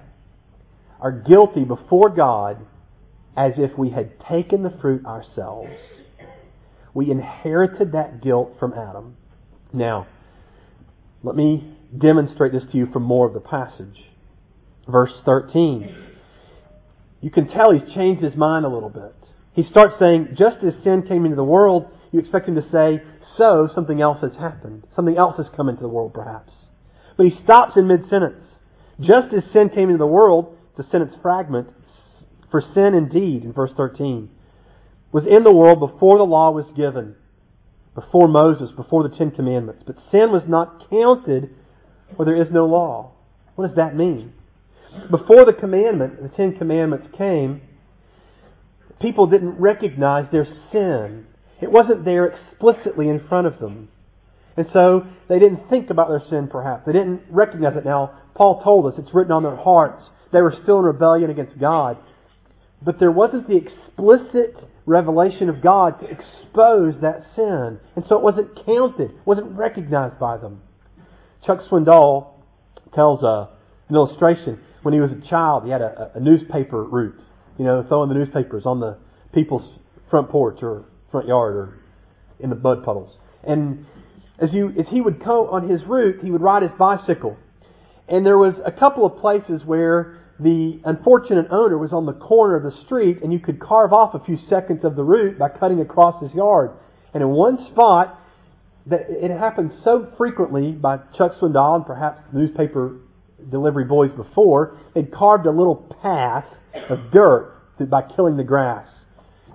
are 1.00 1.12
guilty 1.12 1.64
before 1.64 2.10
God 2.10 2.66
as 3.36 3.54
if 3.58 3.78
we 3.78 3.92
had 3.92 4.20
taken 4.20 4.64
the 4.64 4.78
fruit 4.82 5.06
ourselves. 5.06 5.72
We 6.94 7.10
inherited 7.10 7.94
that 7.94 8.22
guilt 8.22 8.56
from 8.60 8.74
Adam. 8.74 9.16
Now, 9.72 10.08
let 11.24 11.36
me 11.36 11.78
demonstrate 11.98 12.52
this 12.52 12.64
to 12.72 12.78
you 12.78 12.88
from 12.92 13.04
more 13.04 13.28
of 13.28 13.34
the 13.34 13.40
passage. 13.40 14.06
Verse 14.88 15.14
13 15.26 16.09
you 17.22 17.30
can 17.30 17.48
tell 17.48 17.72
he's 17.72 17.94
changed 17.94 18.24
his 18.24 18.36
mind 18.36 18.66
a 18.66 18.70
little 18.70 18.90
bit. 18.90 19.16
He 19.54 19.64
starts 19.64 19.96
saying, 20.00 20.36
just 20.38 20.64
as 20.64 20.74
sin 20.84 21.04
came 21.08 21.26
into 21.26 21.36
the 21.36 21.44
world, 21.44 21.88
you 22.12 22.20
expect 22.20 22.48
him 22.48 22.56
to 22.56 22.70
say, 22.72 23.04
so 23.38 23.70
something 23.74 24.02
else 24.02 24.22
has 24.22 24.34
happened. 24.40 24.86
Something 24.96 25.18
else 25.18 25.38
has 25.38 25.48
come 25.56 25.70
into 25.70 25.82
the 25.82 25.90
world, 25.90 26.14
perhaps. 26.14 26.54
But 27.18 27.26
he 27.26 27.44
stops 27.44 27.76
in 27.76 27.88
mid 27.88 28.10
sentence. 28.10 28.44
Just 29.00 29.34
as 29.34 29.44
sin 29.52 29.70
came 29.70 29.90
into 29.90 29.98
the 29.98 30.08
world, 30.08 30.58
the 30.78 30.86
sentence 30.90 31.14
fragment, 31.22 31.70
for 32.52 32.62
sin 32.62 32.94
indeed, 32.94 33.44
in 33.44 33.54
verse 33.54 33.72
13, 33.76 34.30
was 35.12 35.26
in 35.26 35.44
the 35.44 35.54
world 35.54 35.80
before 35.80 36.18
the 36.18 36.24
law 36.24 36.52
was 36.52 36.66
given, 36.76 37.16
before 37.96 38.28
Moses, 38.28 38.72
before 38.72 39.08
the 39.08 39.16
Ten 39.16 39.32
Commandments. 39.32 39.84
But 39.86 39.98
sin 40.12 40.32
was 40.32 40.44
not 40.48 40.90
counted 40.90 41.50
where 42.16 42.26
there 42.26 42.42
is 42.42 42.52
no 42.52 42.66
law. 42.66 43.12
What 43.56 43.68
does 43.68 43.76
that 43.76 43.96
mean? 43.96 44.34
Before 45.10 45.46
the 45.46 45.53
commandment, 45.53 46.22
the 46.22 46.29
Ten 46.29 46.58
Commandments 46.58 47.08
came, 47.17 47.62
people 49.01 49.27
didn't 49.27 49.60
recognize 49.60 50.31
their 50.31 50.48
sin. 50.72 51.25
It 51.62 51.72
wasn't 51.72 52.05
there 52.05 52.25
explicitly 52.25 53.10
in 53.10 53.27
front 53.27 53.48
of 53.48 53.60
them. 53.60 53.89
And 54.58 54.67
so 54.74 55.05
they 55.27 55.39
didn't 55.39 55.69
think 55.69 55.89
about 55.89 56.10
their 56.10 56.24
sin 56.29 56.50
perhaps. 56.51 56.86
They 56.86 56.91
didn't 56.91 57.22
recognize 57.29 57.77
it. 57.77 57.86
Now, 57.86 58.19
Paul 58.36 58.62
told 58.62 58.91
us 58.91 59.00
it's 59.00 59.13
written 59.13 59.31
on 59.31 59.43
their 59.43 59.55
hearts. 59.55 60.10
They 60.31 60.41
were 60.41 60.55
still 60.63 60.79
in 60.79 60.86
rebellion 60.86 61.29
against 61.29 61.60
God. 61.60 61.98
But 62.81 63.00
there 63.00 63.12
wasn't 63.12 63.48
the 63.48 63.58
explicit 63.58 64.55
revelation 64.86 65.50
of 65.50 65.62
God 65.62 66.00
to 66.00 66.08
expose 66.08 66.96
that 67.01 67.25
sin. 67.36 67.79
And 67.96 68.05
so 68.08 68.17
it 68.17 68.24
wasn't 68.24 68.65
counted, 68.65 69.12
wasn't 69.25 69.58
recognized 69.58 70.19
by 70.19 70.38
them. 70.38 70.62
Chuck 71.46 71.60
Swindoll 71.69 72.34
tells 72.93 73.24
uh, 73.24 73.48
an 73.88 73.96
illustration. 73.96 74.60
When 74.81 74.93
he 74.93 75.00
was 75.00 75.12
a 75.12 75.29
child, 75.29 75.65
he 75.65 75.71
had 75.71 75.81
a, 75.81 76.12
a 76.15 76.19
newspaper 76.19 76.83
route. 76.83 77.19
You 77.57 77.65
know, 77.65 77.86
throwing 77.88 78.09
the 78.09 78.15
newspapers 78.15 78.65
on 78.65 78.79
the 78.79 78.98
people's 79.33 79.67
front 80.09 80.29
porch 80.29 80.59
or 80.62 80.86
front 81.12 81.27
yard 81.27 81.55
or 81.55 81.79
in 82.39 82.50
the 82.50 82.55
mud 82.55 82.83
puddles. 82.83 83.13
And 83.43 83.86
as 84.39 84.53
you 84.53 84.69
as 84.79 84.88
he 84.88 85.01
would 85.01 85.24
go 85.24 85.50
on 85.50 85.69
his 85.69 85.83
route, 85.83 86.24
he 86.24 86.31
would 86.31 86.41
ride 86.41 86.63
his 86.63 86.71
bicycle. 86.79 87.38
And 88.07 88.25
there 88.25 88.38
was 88.38 88.55
a 88.65 88.71
couple 88.71 89.05
of 89.05 89.17
places 89.19 89.63
where 89.65 90.17
the 90.39 90.79
unfortunate 90.86 91.48
owner 91.51 91.77
was 91.77 91.91
on 91.91 92.05
the 92.05 92.13
corner 92.13 92.55
of 92.55 92.63
the 92.63 92.83
street, 92.86 93.21
and 93.21 93.33
you 93.33 93.39
could 93.39 93.59
carve 93.59 93.91
off 93.91 94.13
a 94.13 94.24
few 94.24 94.38
seconds 94.50 94.86
of 94.86 94.95
the 94.95 95.03
route 95.03 95.38
by 95.38 95.50
cutting 95.50 95.81
across 95.81 96.21
his 96.24 96.33
yard. 96.33 96.71
And 97.13 97.21
in 97.21 97.29
one 97.29 97.57
spot, 97.71 98.17
that 98.86 99.01
it 99.09 99.31
happened 99.31 99.74
so 99.83 100.12
frequently 100.17 100.71
by 100.71 100.98
Chuck 101.17 101.33
Swindoll 101.39 101.75
and 101.75 101.86
perhaps 101.86 102.21
newspaper 102.33 102.95
delivery 103.50 103.86
boys 103.86 104.12
before, 104.12 104.77
they'd 104.93 105.12
carved 105.12 105.46
a 105.46 105.51
little 105.51 105.75
path 106.01 106.46
of 106.89 107.12
dirt 107.12 107.55
by 107.89 108.01
killing 108.15 108.38
the 108.38 108.43
grass. 108.43 108.88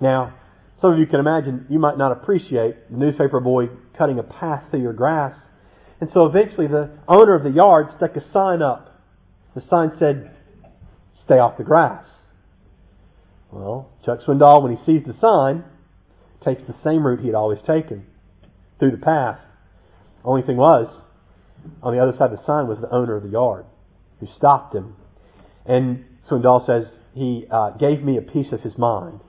Now, 0.01 0.33
some 0.81 0.93
of 0.93 0.99
you 0.99 1.05
can 1.05 1.19
imagine 1.19 1.67
you 1.69 1.79
might 1.79 1.97
not 1.97 2.11
appreciate 2.11 2.91
the 2.91 2.97
newspaper 2.97 3.39
boy 3.39 3.69
cutting 3.97 4.19
a 4.19 4.23
path 4.23 4.63
through 4.69 4.81
your 4.81 4.93
grass. 4.93 5.37
And 6.01 6.09
so 6.13 6.25
eventually 6.25 6.67
the 6.67 6.91
owner 7.07 7.35
of 7.35 7.43
the 7.43 7.49
yard 7.49 7.87
stuck 7.95 8.15
a 8.15 8.31
sign 8.31 8.61
up. 8.61 9.01
The 9.55 9.63
sign 9.69 9.91
said, 9.97 10.35
stay 11.23 11.35
off 11.35 11.57
the 11.57 11.63
grass. 11.63 12.05
Well, 13.51 13.89
Chuck 14.05 14.19
Swindoll, 14.21 14.63
when 14.63 14.75
he 14.75 14.85
sees 14.85 15.05
the 15.05 15.15
sign, 15.21 15.63
takes 16.43 16.61
the 16.67 16.75
same 16.83 17.05
route 17.05 17.21
he 17.21 17.27
had 17.27 17.35
always 17.35 17.59
taken 17.65 18.05
through 18.79 18.91
the 18.91 18.97
path. 18.97 19.39
Only 20.25 20.41
thing 20.41 20.57
was, 20.57 20.93
on 21.81 21.95
the 21.95 22.01
other 22.01 22.11
side 22.17 22.31
of 22.31 22.39
the 22.39 22.45
sign 22.45 22.67
was 22.67 22.79
the 22.79 22.93
owner 22.93 23.15
of 23.15 23.23
the 23.23 23.29
yard 23.29 23.65
who 24.19 24.27
stopped 24.35 24.75
him. 24.75 24.95
And 25.65 26.05
Swindoll 26.29 26.65
says, 26.65 26.85
he 27.13 27.45
uh, 27.49 27.71
gave 27.71 28.03
me 28.03 28.17
a 28.17 28.21
piece 28.21 28.51
of 28.51 28.61
his 28.61 28.77
mind. 28.77 29.21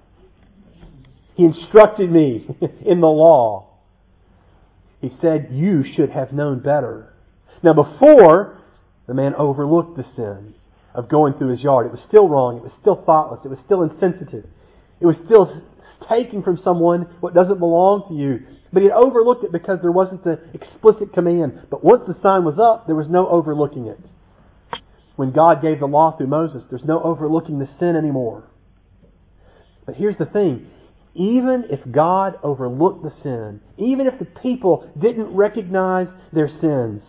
He 1.34 1.44
instructed 1.44 2.10
me 2.10 2.48
in 2.84 3.00
the 3.00 3.06
law. 3.06 3.68
He 5.00 5.12
said, 5.20 5.48
You 5.52 5.84
should 5.94 6.10
have 6.10 6.32
known 6.32 6.60
better. 6.60 7.12
Now, 7.62 7.74
before, 7.74 8.58
the 9.06 9.14
man 9.14 9.34
overlooked 9.34 9.96
the 9.96 10.06
sin 10.16 10.54
of 10.94 11.08
going 11.08 11.34
through 11.34 11.50
his 11.50 11.60
yard. 11.60 11.86
It 11.86 11.92
was 11.92 12.00
still 12.08 12.28
wrong. 12.28 12.56
It 12.56 12.62
was 12.62 12.72
still 12.80 13.02
thoughtless. 13.04 13.40
It 13.44 13.48
was 13.48 13.58
still 13.64 13.82
insensitive. 13.82 14.46
It 15.00 15.06
was 15.06 15.16
still 15.26 15.62
taking 16.08 16.42
from 16.42 16.58
someone 16.64 17.02
what 17.20 17.34
doesn't 17.34 17.58
belong 17.58 18.08
to 18.08 18.14
you. 18.14 18.40
But 18.72 18.82
he 18.82 18.90
overlooked 18.90 19.44
it 19.44 19.52
because 19.52 19.78
there 19.80 19.92
wasn't 19.92 20.24
the 20.24 20.40
explicit 20.54 21.12
command. 21.12 21.66
But 21.70 21.84
once 21.84 22.02
the 22.08 22.18
sign 22.20 22.44
was 22.44 22.58
up, 22.58 22.86
there 22.86 22.96
was 22.96 23.08
no 23.08 23.28
overlooking 23.28 23.86
it. 23.86 24.00
When 25.16 25.32
God 25.32 25.62
gave 25.62 25.80
the 25.80 25.86
law 25.86 26.16
through 26.16 26.28
Moses, 26.28 26.62
there's 26.70 26.84
no 26.84 27.02
overlooking 27.02 27.58
the 27.58 27.68
sin 27.78 27.96
anymore. 27.96 28.44
But 29.86 29.96
here's 29.96 30.18
the 30.18 30.26
thing 30.26 30.68
even 31.14 31.64
if 31.70 31.80
God 31.90 32.38
overlooked 32.42 33.02
the 33.02 33.12
sin, 33.22 33.60
even 33.78 34.06
if 34.06 34.18
the 34.18 34.26
people 34.26 34.90
didn't 35.00 35.34
recognize 35.34 36.08
their 36.32 36.48
sins, 36.48 37.02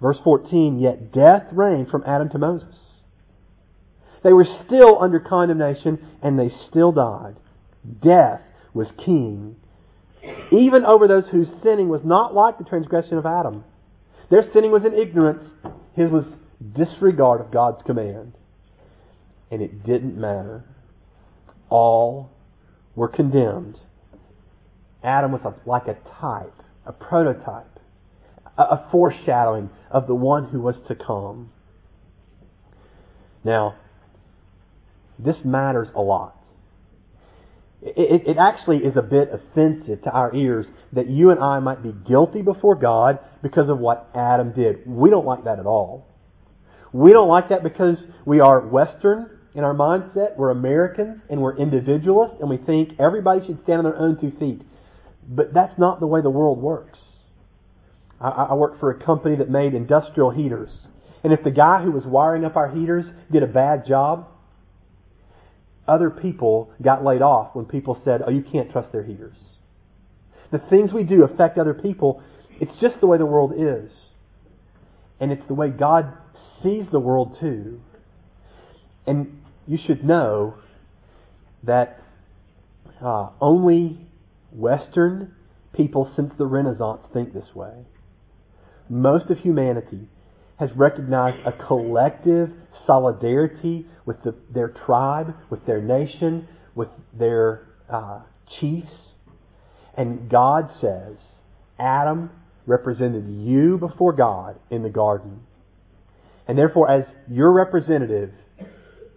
verse 0.00 0.18
14, 0.22 0.78
yet 0.78 1.10
death 1.10 1.44
reigned 1.52 1.88
from 1.88 2.04
Adam 2.06 2.28
to 2.30 2.38
Moses. 2.38 2.76
They 4.22 4.34
were 4.34 4.46
still 4.66 5.02
under 5.02 5.20
condemnation 5.20 6.06
and 6.22 6.38
they 6.38 6.50
still 6.68 6.92
died. 6.92 7.36
Death 8.02 8.42
was 8.74 8.88
king, 9.04 9.56
even 10.52 10.84
over 10.84 11.08
those 11.08 11.24
whose 11.30 11.48
sinning 11.62 11.88
was 11.88 12.02
not 12.04 12.34
like 12.34 12.58
the 12.58 12.64
transgression 12.64 13.16
of 13.16 13.26
Adam. 13.26 13.64
Their 14.30 14.44
sinning 14.52 14.70
was 14.70 14.84
in 14.84 14.94
ignorance, 14.94 15.44
his 15.94 16.10
was 16.10 16.24
disregard 16.62 17.40
of 17.40 17.50
God's 17.50 17.82
command. 17.82 18.34
And 19.50 19.62
it 19.62 19.84
didn't 19.84 20.18
matter. 20.18 20.64
All 21.68 22.30
were 22.94 23.08
condemned. 23.08 23.78
Adam 25.02 25.32
was 25.32 25.42
a, 25.44 25.54
like 25.68 25.88
a 25.88 25.96
type, 26.20 26.62
a 26.86 26.92
prototype, 26.92 27.80
a, 28.56 28.62
a 28.62 28.88
foreshadowing 28.90 29.70
of 29.90 30.06
the 30.06 30.14
one 30.14 30.48
who 30.48 30.60
was 30.60 30.76
to 30.88 30.94
come. 30.94 31.50
Now, 33.44 33.74
this 35.18 35.36
matters 35.44 35.88
a 35.94 36.00
lot. 36.00 36.36
It, 37.82 38.28
it, 38.28 38.36
actually 38.38 38.78
is 38.78 38.96
a 38.96 39.02
bit 39.02 39.30
offensive 39.32 40.02
to 40.02 40.10
our 40.10 40.32
ears 40.36 40.66
that 40.92 41.08
you 41.08 41.30
and 41.30 41.40
I 41.40 41.58
might 41.58 41.82
be 41.82 41.92
guilty 41.92 42.40
before 42.40 42.76
God 42.76 43.18
because 43.42 43.68
of 43.68 43.78
what 43.80 44.08
Adam 44.14 44.52
did. 44.52 44.86
We 44.86 45.10
don't 45.10 45.26
like 45.26 45.44
that 45.44 45.58
at 45.58 45.66
all. 45.66 46.06
We 46.92 47.12
don't 47.12 47.28
like 47.28 47.48
that 47.48 47.62
because 47.62 47.96
we 48.26 48.40
are 48.40 48.60
Western 48.60 49.30
in 49.54 49.64
our 49.64 49.74
mindset. 49.74 50.36
We're 50.36 50.50
Americans 50.50 51.22
and 51.30 51.40
we're 51.40 51.56
individualists 51.56 52.36
and 52.40 52.50
we 52.50 52.58
think 52.58 53.00
everybody 53.00 53.44
should 53.46 53.62
stand 53.62 53.78
on 53.78 53.84
their 53.84 53.96
own 53.96 54.20
two 54.20 54.32
feet. 54.38 54.62
But 55.26 55.54
that's 55.54 55.78
not 55.78 56.00
the 56.00 56.06
way 56.06 56.20
the 56.20 56.30
world 56.30 56.58
works. 56.58 56.98
I, 58.20 58.28
I 58.28 58.54
worked 58.54 58.80
for 58.80 58.90
a 58.90 59.04
company 59.04 59.36
that 59.36 59.48
made 59.48 59.74
industrial 59.74 60.30
heaters. 60.30 60.70
And 61.24 61.32
if 61.32 61.42
the 61.44 61.50
guy 61.50 61.82
who 61.82 61.92
was 61.92 62.04
wiring 62.04 62.44
up 62.44 62.56
our 62.56 62.68
heaters 62.68 63.06
did 63.30 63.42
a 63.42 63.46
bad 63.46 63.86
job, 63.86 64.28
other 65.86 66.10
people 66.10 66.72
got 66.82 67.04
laid 67.04 67.22
off 67.22 67.54
when 67.54 67.64
people 67.64 68.00
said, 68.04 68.22
oh, 68.26 68.30
you 68.30 68.42
can't 68.42 68.70
trust 68.70 68.92
their 68.92 69.04
heaters. 69.04 69.36
The 70.50 70.58
things 70.58 70.92
we 70.92 71.04
do 71.04 71.24
affect 71.24 71.58
other 71.58 71.74
people. 71.74 72.22
It's 72.60 72.74
just 72.80 73.00
the 73.00 73.06
way 73.06 73.18
the 73.18 73.26
world 73.26 73.54
is. 73.56 73.90
And 75.18 75.32
it's 75.32 75.46
the 75.48 75.54
way 75.54 75.70
God 75.70 76.12
sees 76.62 76.86
the 76.90 77.00
world 77.00 77.36
too. 77.40 77.80
And 79.06 79.42
you 79.66 79.78
should 79.84 80.04
know 80.04 80.54
that 81.64 82.00
uh, 83.04 83.30
only 83.40 83.98
Western 84.52 85.34
people 85.72 86.10
since 86.14 86.32
the 86.38 86.46
Renaissance 86.46 87.00
think 87.12 87.32
this 87.32 87.54
way. 87.54 87.86
Most 88.88 89.30
of 89.30 89.38
humanity 89.38 90.08
has 90.58 90.70
recognized 90.76 91.38
a 91.46 91.52
collective 91.66 92.50
solidarity 92.86 93.86
with 94.04 94.22
the, 94.22 94.34
their 94.52 94.68
tribe, 94.68 95.34
with 95.50 95.64
their 95.66 95.80
nation, 95.80 96.46
with 96.74 96.88
their 97.18 97.66
uh, 97.90 98.20
chiefs. 98.60 98.92
And 99.96 100.30
God 100.30 100.70
says, 100.80 101.16
Adam 101.78 102.30
represented 102.66 103.28
you 103.28 103.78
before 103.78 104.12
God 104.12 104.58
in 104.70 104.82
the 104.82 104.88
garden. 104.88 105.40
And 106.52 106.58
therefore, 106.58 106.90
as 106.90 107.06
your 107.30 107.50
representative, 107.50 108.30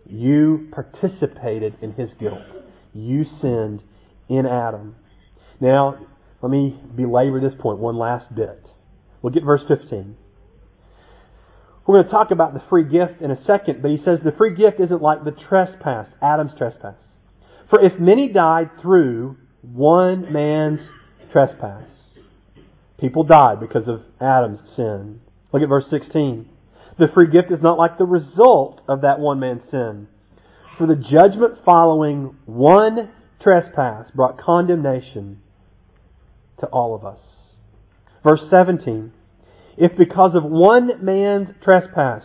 you 0.05 0.69
participated 0.71 1.75
in 1.81 1.91
his 1.91 2.09
guilt. 2.17 2.39
You 2.93 3.25
sinned 3.41 3.83
in 4.29 4.45
Adam. 4.45 4.95
Now, 5.59 6.07
let 6.41 6.49
me 6.49 6.79
belabor 6.95 7.41
this 7.41 7.53
point 7.59 7.79
one 7.79 7.97
last 7.97 8.33
bit. 8.33 8.65
We'll 9.21 9.33
get 9.33 9.43
verse 9.43 9.63
15. 9.67 10.15
We're 11.85 11.95
going 11.95 12.05
to 12.05 12.09
talk 12.09 12.31
about 12.31 12.53
the 12.53 12.63
free 12.69 12.85
gift 12.85 13.19
in 13.19 13.31
a 13.31 13.43
second, 13.43 13.81
but 13.81 13.91
he 13.91 13.97
says 13.97 14.19
the 14.23 14.31
free 14.31 14.55
gift 14.55 14.79
isn't 14.79 15.01
like 15.01 15.25
the 15.25 15.31
trespass, 15.31 16.07
Adam's 16.21 16.53
trespass. 16.57 16.95
For 17.69 17.81
if 17.81 17.99
many 17.99 18.29
died 18.29 18.69
through 18.81 19.35
one 19.61 20.31
man's 20.31 20.79
trespass, 21.33 21.83
people 22.97 23.25
died 23.25 23.59
because 23.59 23.89
of 23.89 24.03
Adam's 24.21 24.61
sin. 24.77 25.19
Look 25.51 25.61
at 25.61 25.67
verse 25.67 25.87
16. 25.89 26.51
The 26.97 27.07
free 27.13 27.29
gift 27.29 27.51
is 27.51 27.61
not 27.61 27.77
like 27.77 27.97
the 27.97 28.05
result 28.05 28.81
of 28.87 29.01
that 29.01 29.19
one 29.19 29.39
man's 29.39 29.69
sin. 29.69 30.07
For 30.77 30.87
the 30.87 30.95
judgment 30.95 31.59
following 31.65 32.37
one 32.45 33.09
trespass 33.41 34.09
brought 34.15 34.39
condemnation 34.39 35.41
to 36.59 36.67
all 36.67 36.95
of 36.95 37.05
us. 37.05 37.19
Verse 38.23 38.41
17. 38.49 39.11
If 39.77 39.97
because 39.97 40.35
of 40.35 40.43
one 40.43 41.03
man's 41.03 41.49
trespass, 41.61 42.23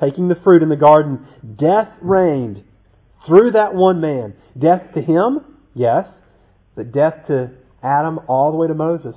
taking 0.00 0.28
the 0.28 0.40
fruit 0.42 0.62
in 0.62 0.70
the 0.70 0.76
garden, 0.76 1.26
death 1.58 1.88
reigned 2.00 2.64
through 3.26 3.50
that 3.52 3.74
one 3.74 4.00
man, 4.00 4.34
death 4.58 4.94
to 4.94 5.02
him, 5.02 5.40
yes, 5.74 6.08
but 6.74 6.92
death 6.92 7.26
to 7.26 7.50
Adam 7.82 8.20
all 8.26 8.52
the 8.52 8.56
way 8.56 8.68
to 8.68 8.74
Moses, 8.74 9.16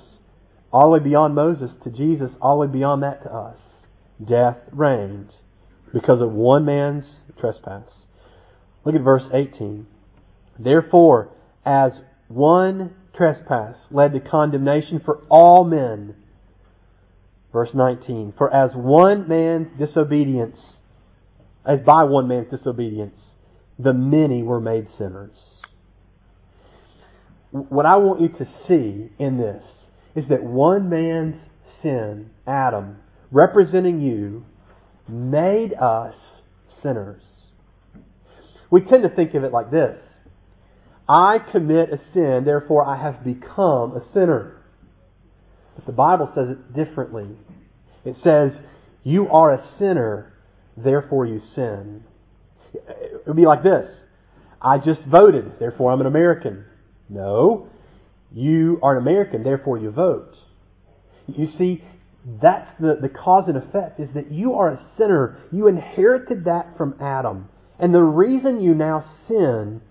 all 0.73 0.83
the 0.83 0.99
way 0.99 0.99
beyond 0.99 1.33
Moses 1.33 1.71
to 1.85 1.89
Jesus, 1.89 2.31
all 2.41 2.59
the 2.59 2.67
way 2.67 2.73
beyond 2.73 3.03
that 3.03 3.23
to 3.23 3.31
us 3.31 3.55
death 4.25 4.57
reigned 4.71 5.33
because 5.93 6.21
of 6.21 6.31
one 6.31 6.65
man's 6.65 7.05
trespass. 7.39 7.83
Look 8.85 8.95
at 8.95 9.01
verse 9.01 9.23
18. 9.33 9.85
Therefore, 10.59 11.29
as 11.65 11.91
one 12.27 12.95
trespass 13.15 13.75
led 13.89 14.13
to 14.13 14.19
condemnation 14.19 15.01
for 15.03 15.21
all 15.29 15.63
men, 15.63 16.15
Verse 17.51 17.69
19. 17.73 18.33
For 18.37 18.53
as 18.53 18.71
one 18.73 19.27
man's 19.27 19.67
disobedience, 19.77 20.57
as 21.65 21.79
by 21.81 22.03
one 22.03 22.27
man's 22.27 22.49
disobedience, 22.49 23.19
the 23.77 23.93
many 23.93 24.41
were 24.41 24.61
made 24.61 24.87
sinners. 24.97 25.35
What 27.51 27.85
I 27.85 27.97
want 27.97 28.21
you 28.21 28.29
to 28.29 28.47
see 28.67 29.09
in 29.19 29.37
this 29.37 29.63
is 30.15 30.29
that 30.29 30.43
one 30.43 30.89
man's 30.89 31.41
sin, 31.81 32.29
Adam, 32.47 32.97
representing 33.31 34.01
you, 34.01 34.45
made 35.07 35.73
us 35.73 36.15
sinners. 36.83 37.21
We 38.69 38.81
tend 38.81 39.03
to 39.03 39.09
think 39.09 39.33
of 39.33 39.43
it 39.43 39.51
like 39.51 39.71
this 39.71 39.97
I 41.07 41.39
commit 41.39 41.91
a 41.91 41.99
sin, 42.13 42.43
therefore 42.45 42.85
I 42.85 43.01
have 43.01 43.23
become 43.23 43.95
a 43.95 44.13
sinner. 44.13 44.57
But 45.75 45.85
the 45.85 45.91
Bible 45.91 46.31
says 46.35 46.49
it 46.49 46.73
differently. 46.73 47.27
It 48.05 48.15
says, 48.23 48.51
You 49.03 49.29
are 49.29 49.53
a 49.53 49.67
sinner, 49.77 50.33
therefore 50.77 51.25
you 51.25 51.41
sin. 51.55 52.03
It 52.73 53.23
would 53.27 53.35
be 53.35 53.45
like 53.45 53.63
this 53.63 53.89
I 54.61 54.77
just 54.77 55.03
voted, 55.03 55.59
therefore 55.59 55.91
I'm 55.91 56.01
an 56.01 56.07
American. 56.07 56.65
No, 57.09 57.67
you 58.31 58.79
are 58.81 58.95
an 58.95 59.01
American, 59.01 59.43
therefore 59.43 59.77
you 59.77 59.91
vote. 59.91 60.37
You 61.27 61.49
see, 61.57 61.83
that's 62.25 62.69
the, 62.79 62.97
the 63.01 63.09
cause 63.09 63.45
and 63.47 63.57
effect 63.57 63.99
is 63.99 64.09
that 64.13 64.31
you 64.31 64.53
are 64.53 64.69
a 64.69 64.85
sinner. 64.97 65.39
You 65.51 65.67
inherited 65.67 66.45
that 66.45 66.77
from 66.77 66.95
Adam. 67.01 67.49
And 67.79 67.93
the 67.93 68.03
reason 68.03 68.61
you 68.61 68.75
now 68.75 69.05
sin 69.27 69.81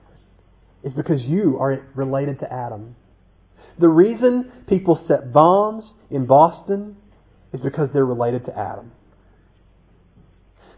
is 0.84 0.92
because 0.92 1.22
you 1.22 1.58
are 1.58 1.88
related 1.94 2.38
to 2.40 2.52
Adam. 2.52 2.94
The 3.80 3.88
reason 3.88 4.52
people 4.68 5.02
set 5.08 5.32
bombs 5.32 5.84
in 6.10 6.26
Boston 6.26 6.96
is 7.52 7.60
because 7.60 7.88
they're 7.92 8.04
related 8.04 8.44
to 8.46 8.56
Adam. 8.56 8.92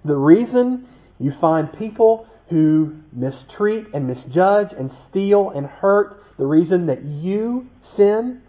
The 0.05 0.17
reason 0.17 0.89
you 1.19 1.33
find 1.41 1.69
people 1.79 2.27
who 2.49 2.97
mistreat 3.13 3.87
and 3.95 4.07
misjudge 4.07 4.69
and 4.77 4.91
steal 5.11 5.51
and 5.51 5.67
hurt, 5.67 6.23
the 6.39 6.47
reason 6.47 6.87
that 6.87 7.05
you 7.05 7.69
sin 7.97 8.41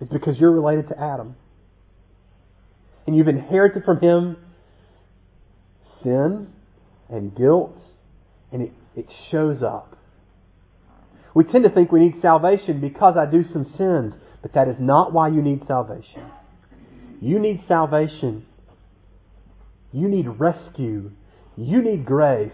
is 0.00 0.08
because 0.08 0.38
you're 0.38 0.52
related 0.52 0.88
to 0.88 0.98
Adam. 0.98 1.34
And 3.08 3.16
you've 3.16 3.28
inherited 3.28 3.84
from 3.84 4.00
him 4.00 4.36
sin 6.02 6.48
and 7.08 7.34
guilt, 7.34 7.74
and 8.52 8.60
it, 8.60 8.72
it 8.94 9.06
shows 9.30 9.62
up. 9.62 9.96
We 11.34 11.44
tend 11.44 11.64
to 11.64 11.70
think 11.70 11.90
we 11.90 12.00
need 12.00 12.20
salvation 12.20 12.82
because 12.82 13.14
I 13.16 13.24
do 13.24 13.44
some 13.50 13.64
sins, 13.78 14.12
but 14.42 14.52
that 14.52 14.68
is 14.68 14.76
not 14.78 15.14
why 15.14 15.28
you 15.28 15.40
need 15.40 15.62
salvation. 15.66 16.22
You 17.18 17.38
need 17.38 17.62
salvation. 17.66 18.44
You 19.90 20.06
need 20.06 20.28
rescue. 20.28 21.12
You 21.56 21.80
need 21.80 22.04
grace, 22.04 22.52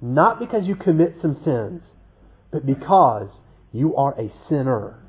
not 0.00 0.38
because 0.38 0.64
you 0.64 0.76
commit 0.76 1.16
some 1.20 1.40
sins, 1.44 1.82
but 2.52 2.64
because 2.64 3.30
you 3.72 3.96
are 3.96 4.14
a 4.16 4.32
sinner. 4.48 5.02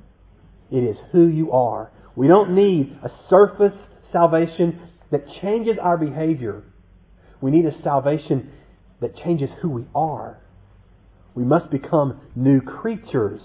It 0.72 0.84
is 0.84 0.98
who 1.12 1.28
you 1.28 1.52
are. 1.52 1.92
We 2.16 2.28
don't 2.28 2.56
need 2.56 2.98
a 3.04 3.12
surface 3.30 3.78
salvation 4.14 4.80
that 5.12 5.28
changes 5.42 5.78
our 5.82 5.98
behavior. 5.98 6.64
We 7.42 7.52
need 7.52 7.66
a 7.66 7.82
salvation 7.84 8.52
that 9.02 9.18
changes 9.18 9.50
who 9.62 9.70
we 9.70 9.86
are. 9.94 10.40
We 11.36 11.44
must 11.44 11.70
become 11.70 12.22
new 12.36 12.62
creatures, 12.62 13.42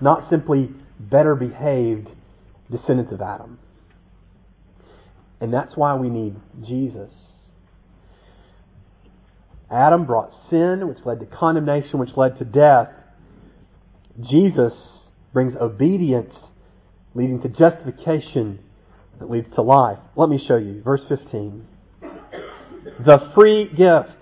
not 0.00 0.28
simply 0.28 0.70
better 1.00 1.34
behaved 1.34 2.08
descendants 2.70 3.12
of 3.12 3.22
Adam. 3.22 3.58
And 5.40 5.52
that's 5.52 5.76
why 5.76 5.94
we 5.96 6.08
need 6.08 6.36
Jesus. 6.64 7.10
Adam 9.70 10.04
brought 10.04 10.32
sin, 10.50 10.86
which 10.86 10.98
led 11.04 11.20
to 11.20 11.26
condemnation, 11.26 11.98
which 11.98 12.16
led 12.16 12.38
to 12.38 12.44
death. 12.44 12.88
Jesus 14.30 14.74
brings 15.32 15.54
obedience, 15.58 16.34
leading 17.14 17.40
to 17.40 17.48
justification 17.48 18.58
that 19.22 19.30
leads 19.30 19.54
to 19.54 19.62
life. 19.62 19.98
Let 20.16 20.28
me 20.28 20.44
show 20.46 20.56
you. 20.56 20.82
Verse 20.82 21.00
15. 21.08 21.66
The 23.04 23.30
free 23.34 23.66
gift. 23.68 24.18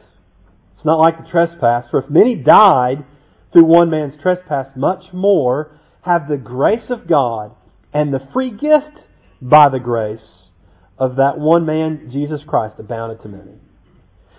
It's 0.76 0.84
not 0.84 0.98
like 0.98 1.18
the 1.18 1.30
trespass. 1.30 1.86
For 1.90 2.02
if 2.02 2.10
many 2.10 2.36
died 2.36 3.04
through 3.52 3.64
one 3.64 3.90
man's 3.90 4.20
trespass, 4.20 4.68
much 4.76 5.12
more 5.12 5.78
have 6.02 6.28
the 6.28 6.36
grace 6.36 6.88
of 6.90 7.08
God 7.08 7.54
and 7.92 8.12
the 8.12 8.26
free 8.32 8.50
gift 8.50 9.00
by 9.42 9.68
the 9.68 9.80
grace 9.80 10.48
of 10.98 11.16
that 11.16 11.38
one 11.38 11.64
man, 11.66 12.10
Jesus 12.12 12.42
Christ, 12.46 12.76
abounded 12.78 13.22
to 13.22 13.28
many. 13.28 13.54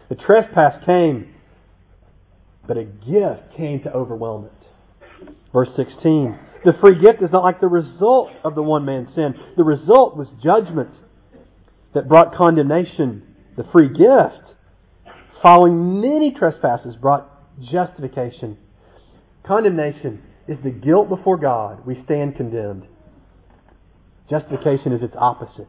The 0.09 0.15
trespass 0.15 0.83
came, 0.85 1.33
but 2.67 2.77
a 2.77 2.83
gift 2.83 3.55
came 3.57 3.81
to 3.83 3.93
overwhelm 3.93 4.45
it. 4.45 5.29
Verse 5.51 5.69
16. 5.75 6.37
The 6.63 6.73
free 6.79 6.99
gift 6.99 7.21
is 7.23 7.31
not 7.31 7.43
like 7.43 7.59
the 7.59 7.67
result 7.67 8.31
of 8.43 8.55
the 8.55 8.63
one 8.63 8.85
man's 8.85 9.13
sin. 9.15 9.33
The 9.57 9.63
result 9.63 10.15
was 10.15 10.27
judgment 10.43 10.91
that 11.93 12.07
brought 12.07 12.35
condemnation. 12.35 13.23
The 13.57 13.65
free 13.71 13.89
gift 13.89 14.51
following 15.41 16.01
many 16.01 16.31
trespasses, 16.31 16.95
brought 16.95 17.27
justification. 17.61 18.57
Condemnation 19.45 20.21
is 20.47 20.57
the 20.63 20.69
guilt 20.69 21.09
before 21.09 21.37
God. 21.37 21.85
We 21.85 22.01
stand 22.03 22.35
condemned. 22.35 22.87
Justification 24.29 24.93
is 24.93 25.01
its 25.01 25.15
opposite. 25.17 25.67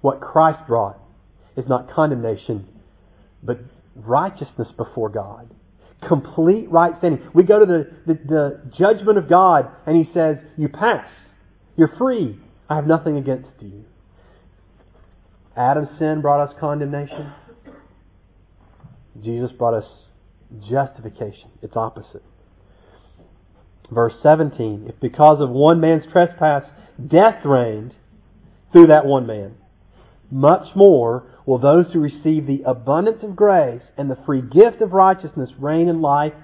What 0.00 0.20
Christ 0.20 0.66
brought 0.66 0.98
is 1.56 1.66
not 1.66 1.90
condemnation, 1.90 2.68
but 3.42 3.58
righteousness 3.94 4.68
before 4.76 5.08
God. 5.08 5.50
Complete 6.06 6.70
right 6.70 6.92
standing. 6.98 7.26
We 7.34 7.44
go 7.44 7.58
to 7.58 7.66
the, 7.66 7.90
the, 8.06 8.14
the 8.26 8.70
judgment 8.78 9.18
of 9.18 9.28
God 9.28 9.70
and 9.86 9.96
He 9.96 10.12
says, 10.12 10.36
You 10.56 10.68
pass. 10.68 11.08
You're 11.76 11.94
free. 11.98 12.38
I 12.68 12.76
have 12.76 12.86
nothing 12.86 13.16
against 13.16 13.50
you. 13.60 13.84
Adam's 15.56 15.98
sin 15.98 16.20
brought 16.20 16.48
us 16.48 16.54
condemnation. 16.60 17.32
Jesus 19.22 19.50
brought 19.52 19.74
us 19.74 19.90
justification. 20.68 21.50
It's 21.62 21.76
opposite. 21.76 22.22
Verse 23.90 24.14
17 24.22 24.86
If 24.88 25.00
because 25.00 25.40
of 25.40 25.50
one 25.50 25.80
man's 25.80 26.04
trespass 26.10 26.64
death 27.04 27.44
reigned 27.44 27.94
through 28.72 28.88
that 28.88 29.06
one 29.06 29.26
man, 29.26 29.54
much 30.30 30.74
more 30.74 31.24
will 31.46 31.58
those 31.58 31.86
who 31.92 32.00
receive 32.00 32.46
the 32.46 32.62
abundance 32.66 33.22
of 33.22 33.36
grace 33.36 33.82
and 33.96 34.10
the 34.10 34.18
free 34.26 34.42
gift 34.42 34.82
of 34.82 34.92
righteousness 34.92 35.50
reign 35.58 35.88
in 35.88 36.02
life 36.02 36.34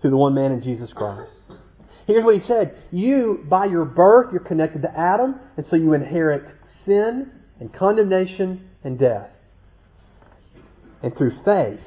through 0.00 0.10
the 0.10 0.16
one 0.16 0.34
man 0.34 0.52
in 0.52 0.62
Jesus 0.62 0.90
Christ. 0.94 1.32
Here's 2.06 2.24
what 2.24 2.36
he 2.36 2.46
said. 2.46 2.76
You, 2.92 3.44
by 3.50 3.66
your 3.66 3.84
birth, 3.84 4.28
you're 4.30 4.40
connected 4.40 4.82
to 4.82 4.96
Adam, 4.96 5.34
and 5.56 5.66
so 5.68 5.76
you 5.76 5.92
inherit 5.92 6.44
sin 6.86 7.32
and 7.58 7.74
condemnation 7.74 8.68
and 8.84 8.98
death. 8.98 9.28
And 11.02 11.16
through 11.16 11.32
faith, 11.44 11.80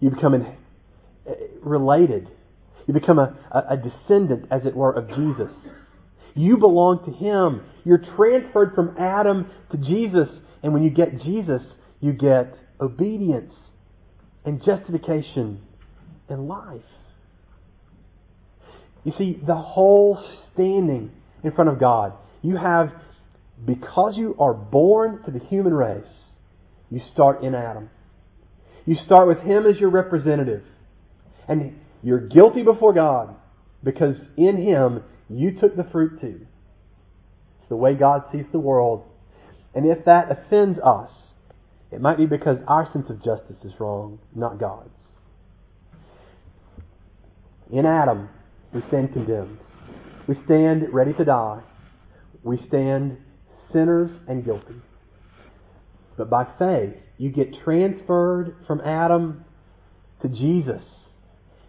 you 0.00 0.10
become 0.10 0.34
uh, 0.34 1.32
related. 1.62 2.28
You 2.86 2.94
become 2.94 3.18
a, 3.18 3.36
a 3.52 3.76
descendant, 3.76 4.46
as 4.50 4.64
it 4.64 4.74
were, 4.74 4.92
of 4.92 5.08
Jesus. 5.08 5.52
You 6.34 6.56
belong 6.56 7.04
to 7.04 7.10
Him. 7.10 7.62
You're 7.84 8.02
transferred 8.16 8.74
from 8.74 8.96
Adam 8.98 9.50
to 9.72 9.76
Jesus. 9.76 10.28
And 10.62 10.72
when 10.72 10.82
you 10.82 10.90
get 10.90 11.20
Jesus, 11.22 11.62
you 12.00 12.12
get 12.12 12.54
obedience 12.80 13.52
and 14.44 14.62
justification 14.64 15.60
and 16.28 16.48
life. 16.48 16.82
You 19.04 19.12
see, 19.16 19.40
the 19.46 19.56
whole 19.56 20.22
standing 20.52 21.10
in 21.42 21.52
front 21.52 21.70
of 21.70 21.80
God, 21.80 22.12
you 22.42 22.56
have, 22.56 22.92
because 23.64 24.16
you 24.16 24.36
are 24.38 24.54
born 24.54 25.22
to 25.24 25.30
the 25.30 25.38
human 25.38 25.72
race, 25.72 26.04
you 26.90 27.00
start 27.12 27.42
in 27.42 27.54
Adam. 27.54 27.88
You 28.84 28.96
start 29.04 29.28
with 29.28 29.38
Him 29.38 29.66
as 29.66 29.78
your 29.78 29.90
representative. 29.90 30.64
And 31.48 31.78
you're 32.02 32.26
guilty 32.28 32.62
before 32.62 32.92
God 32.92 33.34
because 33.82 34.16
in 34.36 34.56
Him 34.56 35.02
you 35.28 35.58
took 35.58 35.76
the 35.76 35.86
fruit 35.92 36.20
too. 36.20 36.40
It's 37.60 37.68
the 37.68 37.76
way 37.76 37.94
God 37.94 38.24
sees 38.32 38.44
the 38.52 38.58
world. 38.58 39.04
And 39.74 39.86
if 39.86 40.04
that 40.04 40.30
offends 40.30 40.78
us, 40.80 41.10
it 41.90 42.00
might 42.00 42.18
be 42.18 42.26
because 42.26 42.58
our 42.66 42.90
sense 42.92 43.10
of 43.10 43.22
justice 43.22 43.56
is 43.64 43.72
wrong, 43.78 44.18
not 44.34 44.58
God's. 44.58 44.90
In 47.72 47.86
Adam, 47.86 48.28
we 48.72 48.82
stand 48.88 49.12
condemned. 49.12 49.58
We 50.26 50.36
stand 50.44 50.92
ready 50.92 51.12
to 51.14 51.24
die. 51.24 51.60
We 52.42 52.56
stand 52.68 53.18
sinners 53.72 54.10
and 54.28 54.44
guilty. 54.44 54.74
But 56.16 56.30
by 56.30 56.46
faith, 56.58 56.94
you 57.18 57.30
get 57.30 57.54
transferred 57.64 58.56
from 58.66 58.80
Adam 58.80 59.44
to 60.22 60.28
Jesus. 60.28 60.82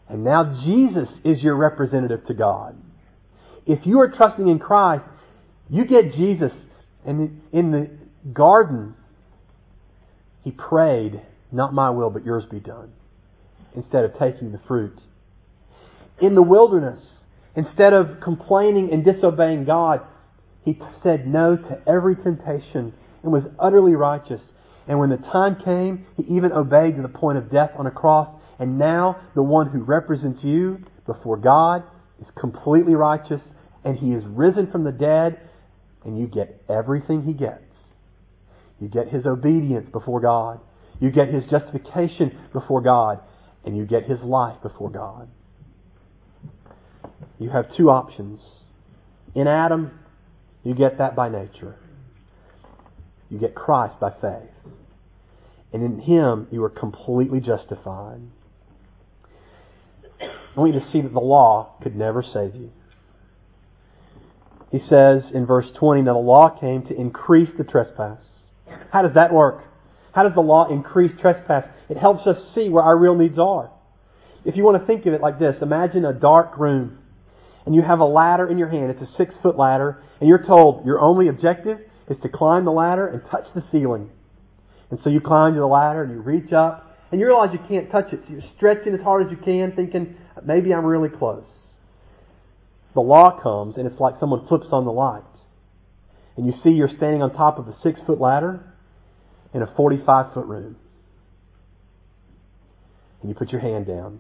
And 0.10 0.24
now 0.24 0.62
Jesus 0.64 1.08
is 1.24 1.42
your 1.42 1.56
representative 1.56 2.26
to 2.28 2.34
God. 2.34 2.76
If 3.66 3.86
you 3.86 4.00
are 4.00 4.10
trusting 4.10 4.48
in 4.48 4.60
Christ, 4.60 5.06
you 5.70 5.86
get 5.86 6.14
Jesus 6.14 6.52
And 7.06 7.42
in 7.52 7.72
the 7.72 7.90
garden, 8.32 8.96
he 10.44 10.52
prayed, 10.52 11.22
Not 11.52 11.74
my 11.74 11.90
will, 11.90 12.10
but 12.10 12.26
yours 12.26 12.46
be 12.46 12.60
done, 12.60 12.92
instead 13.76 14.04
of 14.04 14.18
taking 14.18 14.52
the 14.52 14.60
fruit. 14.68 15.00
In 16.20 16.36
the 16.36 16.42
wilderness, 16.42 17.00
instead 17.56 17.94
of 17.94 18.22
complaining 18.22 18.92
and 18.92 19.04
disobeying 19.04 19.66
God, 19.66 20.02
he 20.64 20.80
said 21.02 21.28
no 21.28 21.58
to 21.58 21.82
every 21.88 22.16
temptation 22.16 22.94
and 23.24 23.32
was 23.32 23.44
utterly 23.60 23.96
righteous. 23.96 24.42
And 24.88 25.00
when 25.00 25.10
the 25.10 25.18
time 25.18 25.58
came, 25.64 26.06
he 26.18 26.24
even 26.36 26.52
obeyed 26.52 26.96
to 26.96 27.02
the 27.02 27.08
point 27.08 27.38
of 27.38 27.52
death 27.52 27.72
on 27.78 27.88
a 27.88 27.92
cross. 27.92 28.30
And 28.60 28.78
now, 28.78 29.22
the 29.34 29.42
one 29.42 29.70
who 29.70 29.80
represents 29.80 30.44
you 30.44 30.84
before 31.08 31.38
God 31.38 31.84
is 32.20 32.28
completely 32.40 32.94
righteous, 32.94 33.42
and 33.84 33.98
he 33.98 34.12
is 34.12 34.24
risen 34.26 34.72
from 34.72 34.84
the 34.84 34.92
dead, 34.92 35.40
and 36.04 36.20
you 36.20 36.28
get 36.28 36.64
everything 36.70 37.24
he 37.24 37.34
gets. 37.34 37.64
You 38.80 38.88
get 38.88 39.10
his 39.10 39.26
obedience 39.26 39.90
before 39.92 40.22
God. 40.22 40.60
You 41.00 41.12
get 41.12 41.30
his 41.30 41.44
justification 41.46 42.38
before 42.54 42.82
God. 42.82 43.20
And 43.64 43.78
you 43.78 43.86
get 43.86 44.06
his 44.06 44.20
life 44.22 44.58
before 44.64 44.90
God. 44.90 45.30
You 47.38 47.50
have 47.50 47.76
two 47.76 47.90
options. 47.90 48.40
In 49.36 49.48
Adam, 49.48 50.00
you 50.64 50.74
get 50.74 50.98
that 50.98 51.16
by 51.16 51.30
nature. 51.30 51.76
You 53.30 53.38
get 53.38 53.54
Christ 53.54 54.00
by 54.00 54.12
faith. 54.20 54.50
And 55.74 55.84
in 55.84 56.00
him, 56.00 56.48
you 56.52 56.64
are 56.64 56.70
completely 56.70 57.40
justified. 57.40 58.22
I 60.20 60.60
want 60.60 60.74
you 60.74 60.80
to 60.80 60.92
see 60.92 61.02
that 61.02 61.14
the 61.14 61.20
law 61.20 61.76
could 61.82 61.96
never 61.96 62.24
save 62.24 62.56
you. 62.56 62.72
He 64.72 64.80
says 64.80 65.24
in 65.34 65.46
verse 65.46 65.68
20 65.78 66.04
that 66.04 66.14
the 66.14 66.18
law 66.18 66.58
came 66.60 66.84
to 66.88 66.96
increase 66.96 67.50
the 67.58 67.64
trespass. 67.66 68.20
How 68.92 69.02
does 69.02 69.14
that 69.16 69.34
work? 69.34 69.64
How 70.14 70.24
does 70.24 70.34
the 70.34 70.42
law 70.42 70.70
increase 70.70 71.12
trespass? 71.20 71.66
It 71.90 71.98
helps 71.98 72.26
us 72.26 72.38
see 72.56 72.70
where 72.70 72.84
our 72.84 72.98
real 72.98 73.16
needs 73.16 73.38
are. 73.38 73.72
If 74.46 74.56
you 74.56 74.64
want 74.64 74.82
to 74.82 74.88
think 74.88 75.06
of 75.06 75.14
it 75.14 75.22
like 75.22 75.40
this, 75.40 75.58
imagine 75.62 76.06
a 76.06 76.14
dark 76.14 76.58
room 76.58 77.00
and 77.66 77.76
you 77.76 77.82
have 77.82 78.00
a 78.00 78.06
ladder 78.06 78.50
in 78.50 78.58
your 78.58 78.70
hand. 78.70 78.92
It's 78.92 79.02
a 79.02 79.16
six 79.18 79.36
foot 79.42 79.58
ladder 79.58 80.02
and 80.20 80.28
you're 80.28 80.44
told 80.44 80.86
your 80.86 81.00
only 81.00 81.28
objective 81.28 81.80
is 82.10 82.18
to 82.24 82.30
climb 82.30 82.66
the 82.66 82.72
ladder 82.72 83.08
and 83.08 83.22
touch 83.30 83.48
the 83.54 83.64
ceiling. 83.72 84.10
And 84.90 85.00
so 85.04 85.10
you 85.10 85.22
climb 85.22 85.54
to 85.54 85.60
the 85.60 85.68
ladder 85.68 86.04
and 86.04 86.12
you 86.12 86.22
reach 86.22 86.54
up 86.54 86.98
and 87.12 87.20
you 87.20 87.28
realize 87.28 87.50
you 87.52 87.60
can't 87.68 87.92
touch 87.92 88.14
it. 88.14 88.22
So 88.26 88.34
you're 88.34 88.42
stretching 88.56 88.94
as 88.94 89.02
hard 89.02 89.26
as 89.26 89.32
you 89.32 89.38
can 89.38 89.74
thinking, 89.76 90.16
maybe 90.44 90.74
I'm 90.74 90.86
really 90.86 91.10
close. 91.10 91.46
The 92.94 93.02
law 93.02 93.40
comes 93.42 93.78
and 93.78 93.88
it's 93.88 94.00
like 94.00 94.16
someone 94.20 94.48
flips 94.48 94.68
on 94.72 94.86
the 94.86 94.92
light. 94.92 95.24
And 96.38 96.46
you 96.46 96.54
see 96.64 96.70
you're 96.70 96.90
standing 96.90 97.22
on 97.22 97.34
top 97.34 97.60
of 97.60 97.68
a 97.68 97.76
six 97.82 98.00
foot 98.06 98.20
ladder 98.20 98.64
in 99.54 99.62
a 99.62 99.74
45 99.76 100.34
foot 100.34 100.46
room. 100.46 100.76
And 103.22 103.30
you 103.30 103.36
put 103.36 103.52
your 103.52 103.62
hand 103.62 103.86
down 103.86 104.20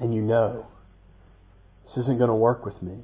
and 0.00 0.14
you 0.14 0.22
know 0.22 0.66
this 1.86 2.04
isn't 2.04 2.18
going 2.18 2.28
to 2.28 2.34
work 2.34 2.64
with 2.64 2.80
me. 2.82 2.98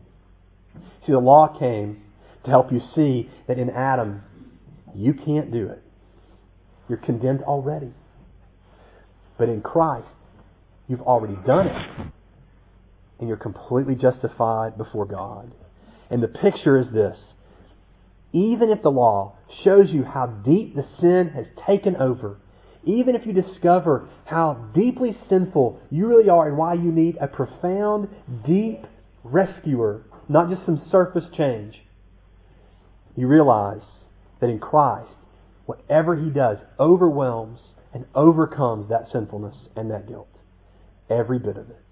See, 1.07 1.13
the 1.13 1.19
law 1.19 1.57
came 1.59 2.03
to 2.45 2.51
help 2.51 2.73
you 2.73 2.81
see 2.95 3.31
that 3.49 3.59
in 3.59 3.71
Adam, 3.71 4.23
you 4.95 5.15
can't 5.15 5.53
do 5.53 5.69
it. 5.69 5.83
You're 6.89 6.99
condemned 6.99 7.43
already. 7.43 7.93
But 9.39 9.49
in 9.49 9.61
Christ, 9.61 10.09
you've 10.89 11.03
already 11.03 11.37
done 11.47 11.69
it. 11.69 12.07
And 13.21 13.29
you're 13.29 13.37
completely 13.37 13.95
justified 13.95 14.77
before 14.77 15.07
God. 15.07 15.53
And 16.11 16.21
the 16.23 16.29
picture 16.29 16.77
is 16.77 16.89
this 16.93 17.17
even 18.33 18.71
if 18.71 18.83
the 18.83 18.91
law 18.91 19.35
shows 19.65 19.91
you 19.91 20.05
how 20.05 20.27
deep 20.27 20.77
the 20.77 20.87
sin 21.01 21.31
has 21.35 21.47
taken 21.67 21.97
over, 21.97 22.39
even 22.85 23.15
if 23.15 23.27
you 23.27 23.33
discover 23.33 24.09
how 24.25 24.55
deeply 24.75 25.17
sinful 25.29 25.81
you 25.91 26.07
really 26.07 26.29
are 26.29 26.49
and 26.49 26.57
why 26.57 26.75
you 26.75 26.93
need 26.93 27.17
a 27.21 27.27
profound, 27.27 28.09
deep 28.47 28.87
rescuer, 29.25 30.03
not 30.29 30.49
just 30.49 30.65
some 30.65 30.81
surface 30.91 31.25
change, 31.37 31.81
you 33.17 33.27
realize 33.27 33.83
that 34.41 34.49
in 34.49 34.59
Christ, 34.59 35.11
whatever 35.67 36.17
He 36.17 36.31
does 36.31 36.59
overwhelms 36.79 37.61
and 37.93 38.07
overcomes 38.15 38.89
that 38.89 39.11
sinfulness 39.13 39.57
and 39.77 39.91
that 39.91 40.09
guilt. 40.09 40.29
Every 41.11 41.41
bit 41.41 41.57
of 41.57 41.69
it. 41.69 41.83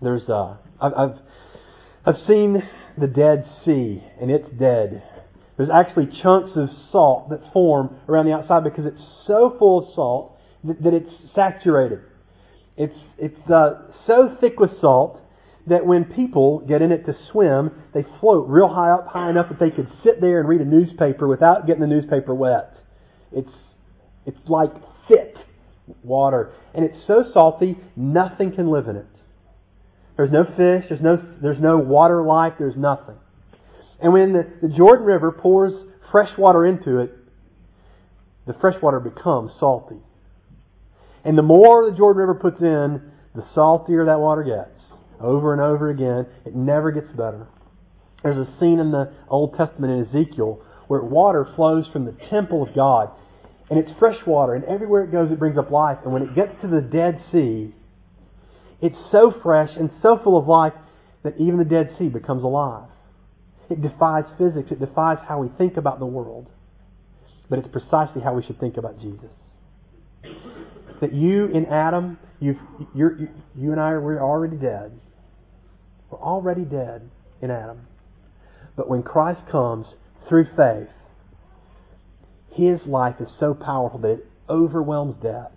There's, 0.00 0.28
uh, 0.28 0.56
I've, 0.80 0.92
I've, 0.94 1.18
I've 2.06 2.26
seen 2.26 2.62
the 2.96 3.06
Dead 3.06 3.46
Sea, 3.64 4.02
and 4.20 4.30
it's 4.30 4.48
dead. 4.58 5.02
There's 5.56 5.70
actually 5.70 6.06
chunks 6.22 6.52
of 6.56 6.70
salt 6.92 7.30
that 7.30 7.52
form 7.52 7.96
around 8.08 8.26
the 8.26 8.32
outside 8.32 8.62
because 8.62 8.86
it's 8.86 9.02
so 9.26 9.56
full 9.58 9.80
of 9.80 9.94
salt 9.94 10.38
that, 10.64 10.82
that 10.82 10.94
it's 10.94 11.12
saturated. 11.34 12.00
It's, 12.76 12.96
it's 13.18 13.50
uh, 13.50 13.82
so 14.06 14.36
thick 14.40 14.60
with 14.60 14.78
salt 14.80 15.20
that 15.66 15.84
when 15.84 16.04
people 16.04 16.60
get 16.60 16.80
in 16.80 16.92
it 16.92 17.04
to 17.06 17.16
swim, 17.30 17.72
they 17.92 18.04
float 18.20 18.48
real 18.48 18.68
high 18.68 18.90
up, 18.90 19.08
high 19.08 19.28
enough 19.30 19.48
that 19.48 19.58
they 19.58 19.70
could 19.70 19.88
sit 20.04 20.20
there 20.20 20.38
and 20.38 20.48
read 20.48 20.60
a 20.60 20.64
newspaper 20.64 21.26
without 21.26 21.66
getting 21.66 21.80
the 21.80 21.88
newspaper 21.88 22.34
wet. 22.34 22.74
It's, 23.32 23.52
it's 24.26 24.38
like 24.46 24.72
thick 25.08 25.34
water. 26.04 26.52
And 26.72 26.84
it's 26.84 26.98
so 27.06 27.24
salty, 27.34 27.76
nothing 27.96 28.52
can 28.54 28.70
live 28.70 28.86
in 28.88 28.96
it. 28.96 29.06
There's 30.18 30.32
no 30.32 30.44
fish. 30.44 30.86
There's 30.88 31.00
no, 31.00 31.16
there's 31.40 31.60
no 31.60 31.78
water 31.78 32.22
life. 32.22 32.54
There's 32.58 32.76
nothing. 32.76 33.14
And 34.02 34.12
when 34.12 34.32
the, 34.32 34.46
the 34.60 34.68
Jordan 34.68 35.06
River 35.06 35.30
pours 35.30 35.72
fresh 36.10 36.36
water 36.36 36.66
into 36.66 36.98
it, 36.98 37.14
the 38.46 38.54
fresh 38.54 38.74
water 38.82 38.98
becomes 38.98 39.52
salty. 39.60 39.98
And 41.24 41.38
the 41.38 41.42
more 41.42 41.88
the 41.88 41.96
Jordan 41.96 42.20
River 42.20 42.34
puts 42.34 42.60
in, 42.60 43.12
the 43.34 43.46
saltier 43.54 44.06
that 44.06 44.18
water 44.18 44.42
gets. 44.42 44.80
Over 45.20 45.52
and 45.52 45.62
over 45.62 45.88
again. 45.88 46.26
It 46.44 46.54
never 46.54 46.90
gets 46.90 47.10
better. 47.12 47.46
There's 48.24 48.48
a 48.48 48.58
scene 48.58 48.80
in 48.80 48.90
the 48.90 49.12
Old 49.28 49.56
Testament 49.56 49.92
in 49.92 50.06
Ezekiel 50.06 50.62
where 50.88 51.02
water 51.02 51.46
flows 51.54 51.86
from 51.92 52.06
the 52.06 52.16
temple 52.28 52.64
of 52.64 52.74
God. 52.74 53.10
And 53.70 53.78
it's 53.78 53.96
fresh 54.00 54.18
water, 54.26 54.54
and 54.54 54.64
everywhere 54.64 55.04
it 55.04 55.12
goes, 55.12 55.30
it 55.30 55.38
brings 55.38 55.58
up 55.58 55.70
life. 55.70 55.98
And 56.02 56.12
when 56.12 56.22
it 56.22 56.34
gets 56.34 56.60
to 56.62 56.68
the 56.68 56.80
Dead 56.80 57.20
Sea, 57.30 57.74
it's 58.80 58.98
so 59.10 59.34
fresh 59.42 59.70
and 59.76 59.90
so 60.02 60.18
full 60.22 60.38
of 60.38 60.46
life 60.46 60.74
that 61.24 61.34
even 61.38 61.58
the 61.58 61.64
Dead 61.64 61.94
Sea 61.98 62.08
becomes 62.08 62.44
alive. 62.44 62.88
It 63.68 63.82
defies 63.82 64.24
physics. 64.38 64.70
It 64.70 64.80
defies 64.80 65.18
how 65.26 65.40
we 65.40 65.48
think 65.58 65.76
about 65.76 65.98
the 65.98 66.06
world. 66.06 66.48
But 67.50 67.58
it's 67.58 67.68
precisely 67.68 68.22
how 68.22 68.34
we 68.34 68.42
should 68.42 68.60
think 68.60 68.76
about 68.76 69.00
Jesus. 69.00 69.30
That 71.00 71.12
you 71.12 71.46
in 71.46 71.66
Adam, 71.66 72.18
you 72.40 72.58
you 72.94 73.72
and 73.72 73.80
I, 73.80 73.96
we're 73.98 74.22
already 74.22 74.56
dead. 74.56 74.98
We're 76.10 76.20
already 76.20 76.64
dead 76.64 77.08
in 77.42 77.50
Adam. 77.50 77.86
But 78.76 78.88
when 78.88 79.02
Christ 79.02 79.42
comes 79.50 79.86
through 80.28 80.46
faith, 80.56 80.88
His 82.52 82.80
life 82.86 83.16
is 83.20 83.28
so 83.38 83.54
powerful 83.54 83.98
that 84.00 84.10
it 84.10 84.26
overwhelms 84.48 85.16
death 85.22 85.50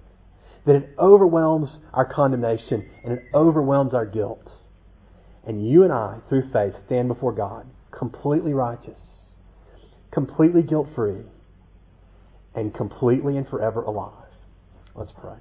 that 0.66 0.76
it 0.76 0.90
overwhelms 1.00 1.70
our 1.94 2.06
condemnation 2.06 2.90
and 3.04 3.14
it 3.14 3.24
overwhelms 3.34 3.94
our 3.94 4.06
guilt. 4.06 4.48
And 5.46 5.68
you 5.68 5.84
and 5.84 5.92
I, 5.92 6.20
through 6.30 6.52
faith, 6.52 6.74
stand 6.86 7.08
before 7.08 7.32
God 7.32 7.66
completely 7.92 8.54
righteous, 8.54 9.00
completely 10.12 10.62
guilt 10.62 10.88
free, 10.96 11.22
and 12.56 12.74
completely 12.74 13.38
and 13.38 13.48
forever 13.48 13.84
alive. 13.84 14.28
Let's 14.96 15.12
pray. 15.20 15.38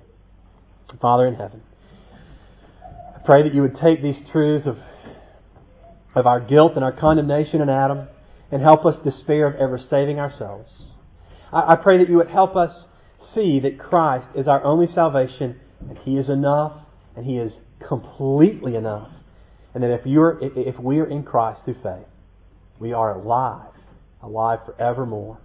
Father 1.00 1.26
in 1.26 1.34
heaven, 1.34 1.62
I 3.14 3.20
pray 3.24 3.42
that 3.42 3.54
you 3.54 3.62
would 3.62 3.76
take 3.80 4.02
these 4.02 4.16
truths 4.32 4.66
of, 4.66 4.78
of 6.14 6.26
our 6.26 6.40
guilt 6.40 6.72
and 6.74 6.84
our 6.84 6.92
condemnation 6.92 7.60
in 7.60 7.68
Adam 7.68 8.08
and 8.50 8.62
help 8.62 8.84
us 8.84 8.96
despair 9.04 9.46
of 9.46 9.54
ever 9.56 9.80
saving 9.90 10.18
ourselves. 10.18 10.70
I, 11.52 11.72
I 11.72 11.76
pray 11.76 11.98
that 11.98 12.08
you 12.08 12.16
would 12.16 12.30
help 12.30 12.56
us 12.56 12.72
see 13.34 13.60
that 13.60 13.78
Christ 13.78 14.26
is 14.34 14.46
our 14.48 14.62
only 14.64 14.86
salvation 14.94 15.58
and 15.88 15.98
He 15.98 16.16
is 16.16 16.28
enough 16.28 16.72
and 17.16 17.24
He 17.24 17.36
is 17.36 17.52
completely 17.86 18.76
enough. 18.76 19.08
And 19.74 19.82
that 19.82 19.92
if 19.92 20.06
you're 20.06 20.38
if 20.42 20.78
we 20.78 20.98
are 20.98 21.06
in 21.06 21.22
Christ 21.22 21.62
through 21.64 21.76
faith, 21.82 22.06
we 22.78 22.92
are 22.92 23.14
alive, 23.14 23.72
alive 24.22 24.60
forevermore. 24.64 25.38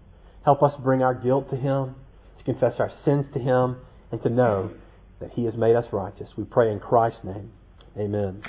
Help 0.44 0.64
us 0.64 0.74
bring 0.84 1.04
our 1.04 1.14
guilt 1.14 1.50
to 1.52 1.56
Him, 1.56 1.96
to 2.38 2.44
confess 2.44 2.80
our 2.80 2.92
sins 3.04 3.26
to 3.34 3.40
Him, 3.40 3.78
and 4.12 4.22
to 4.24 4.30
know 4.30 4.72
that 5.20 5.32
He 5.32 5.46
has 5.46 5.56
made 5.56 5.76
us 5.76 5.86
righteous. 5.92 6.30
We 6.38 6.44
pray 6.44 6.72
in 6.72 6.80
Christ's 6.80 7.24
name. 7.24 7.52
Amen. 7.98 8.42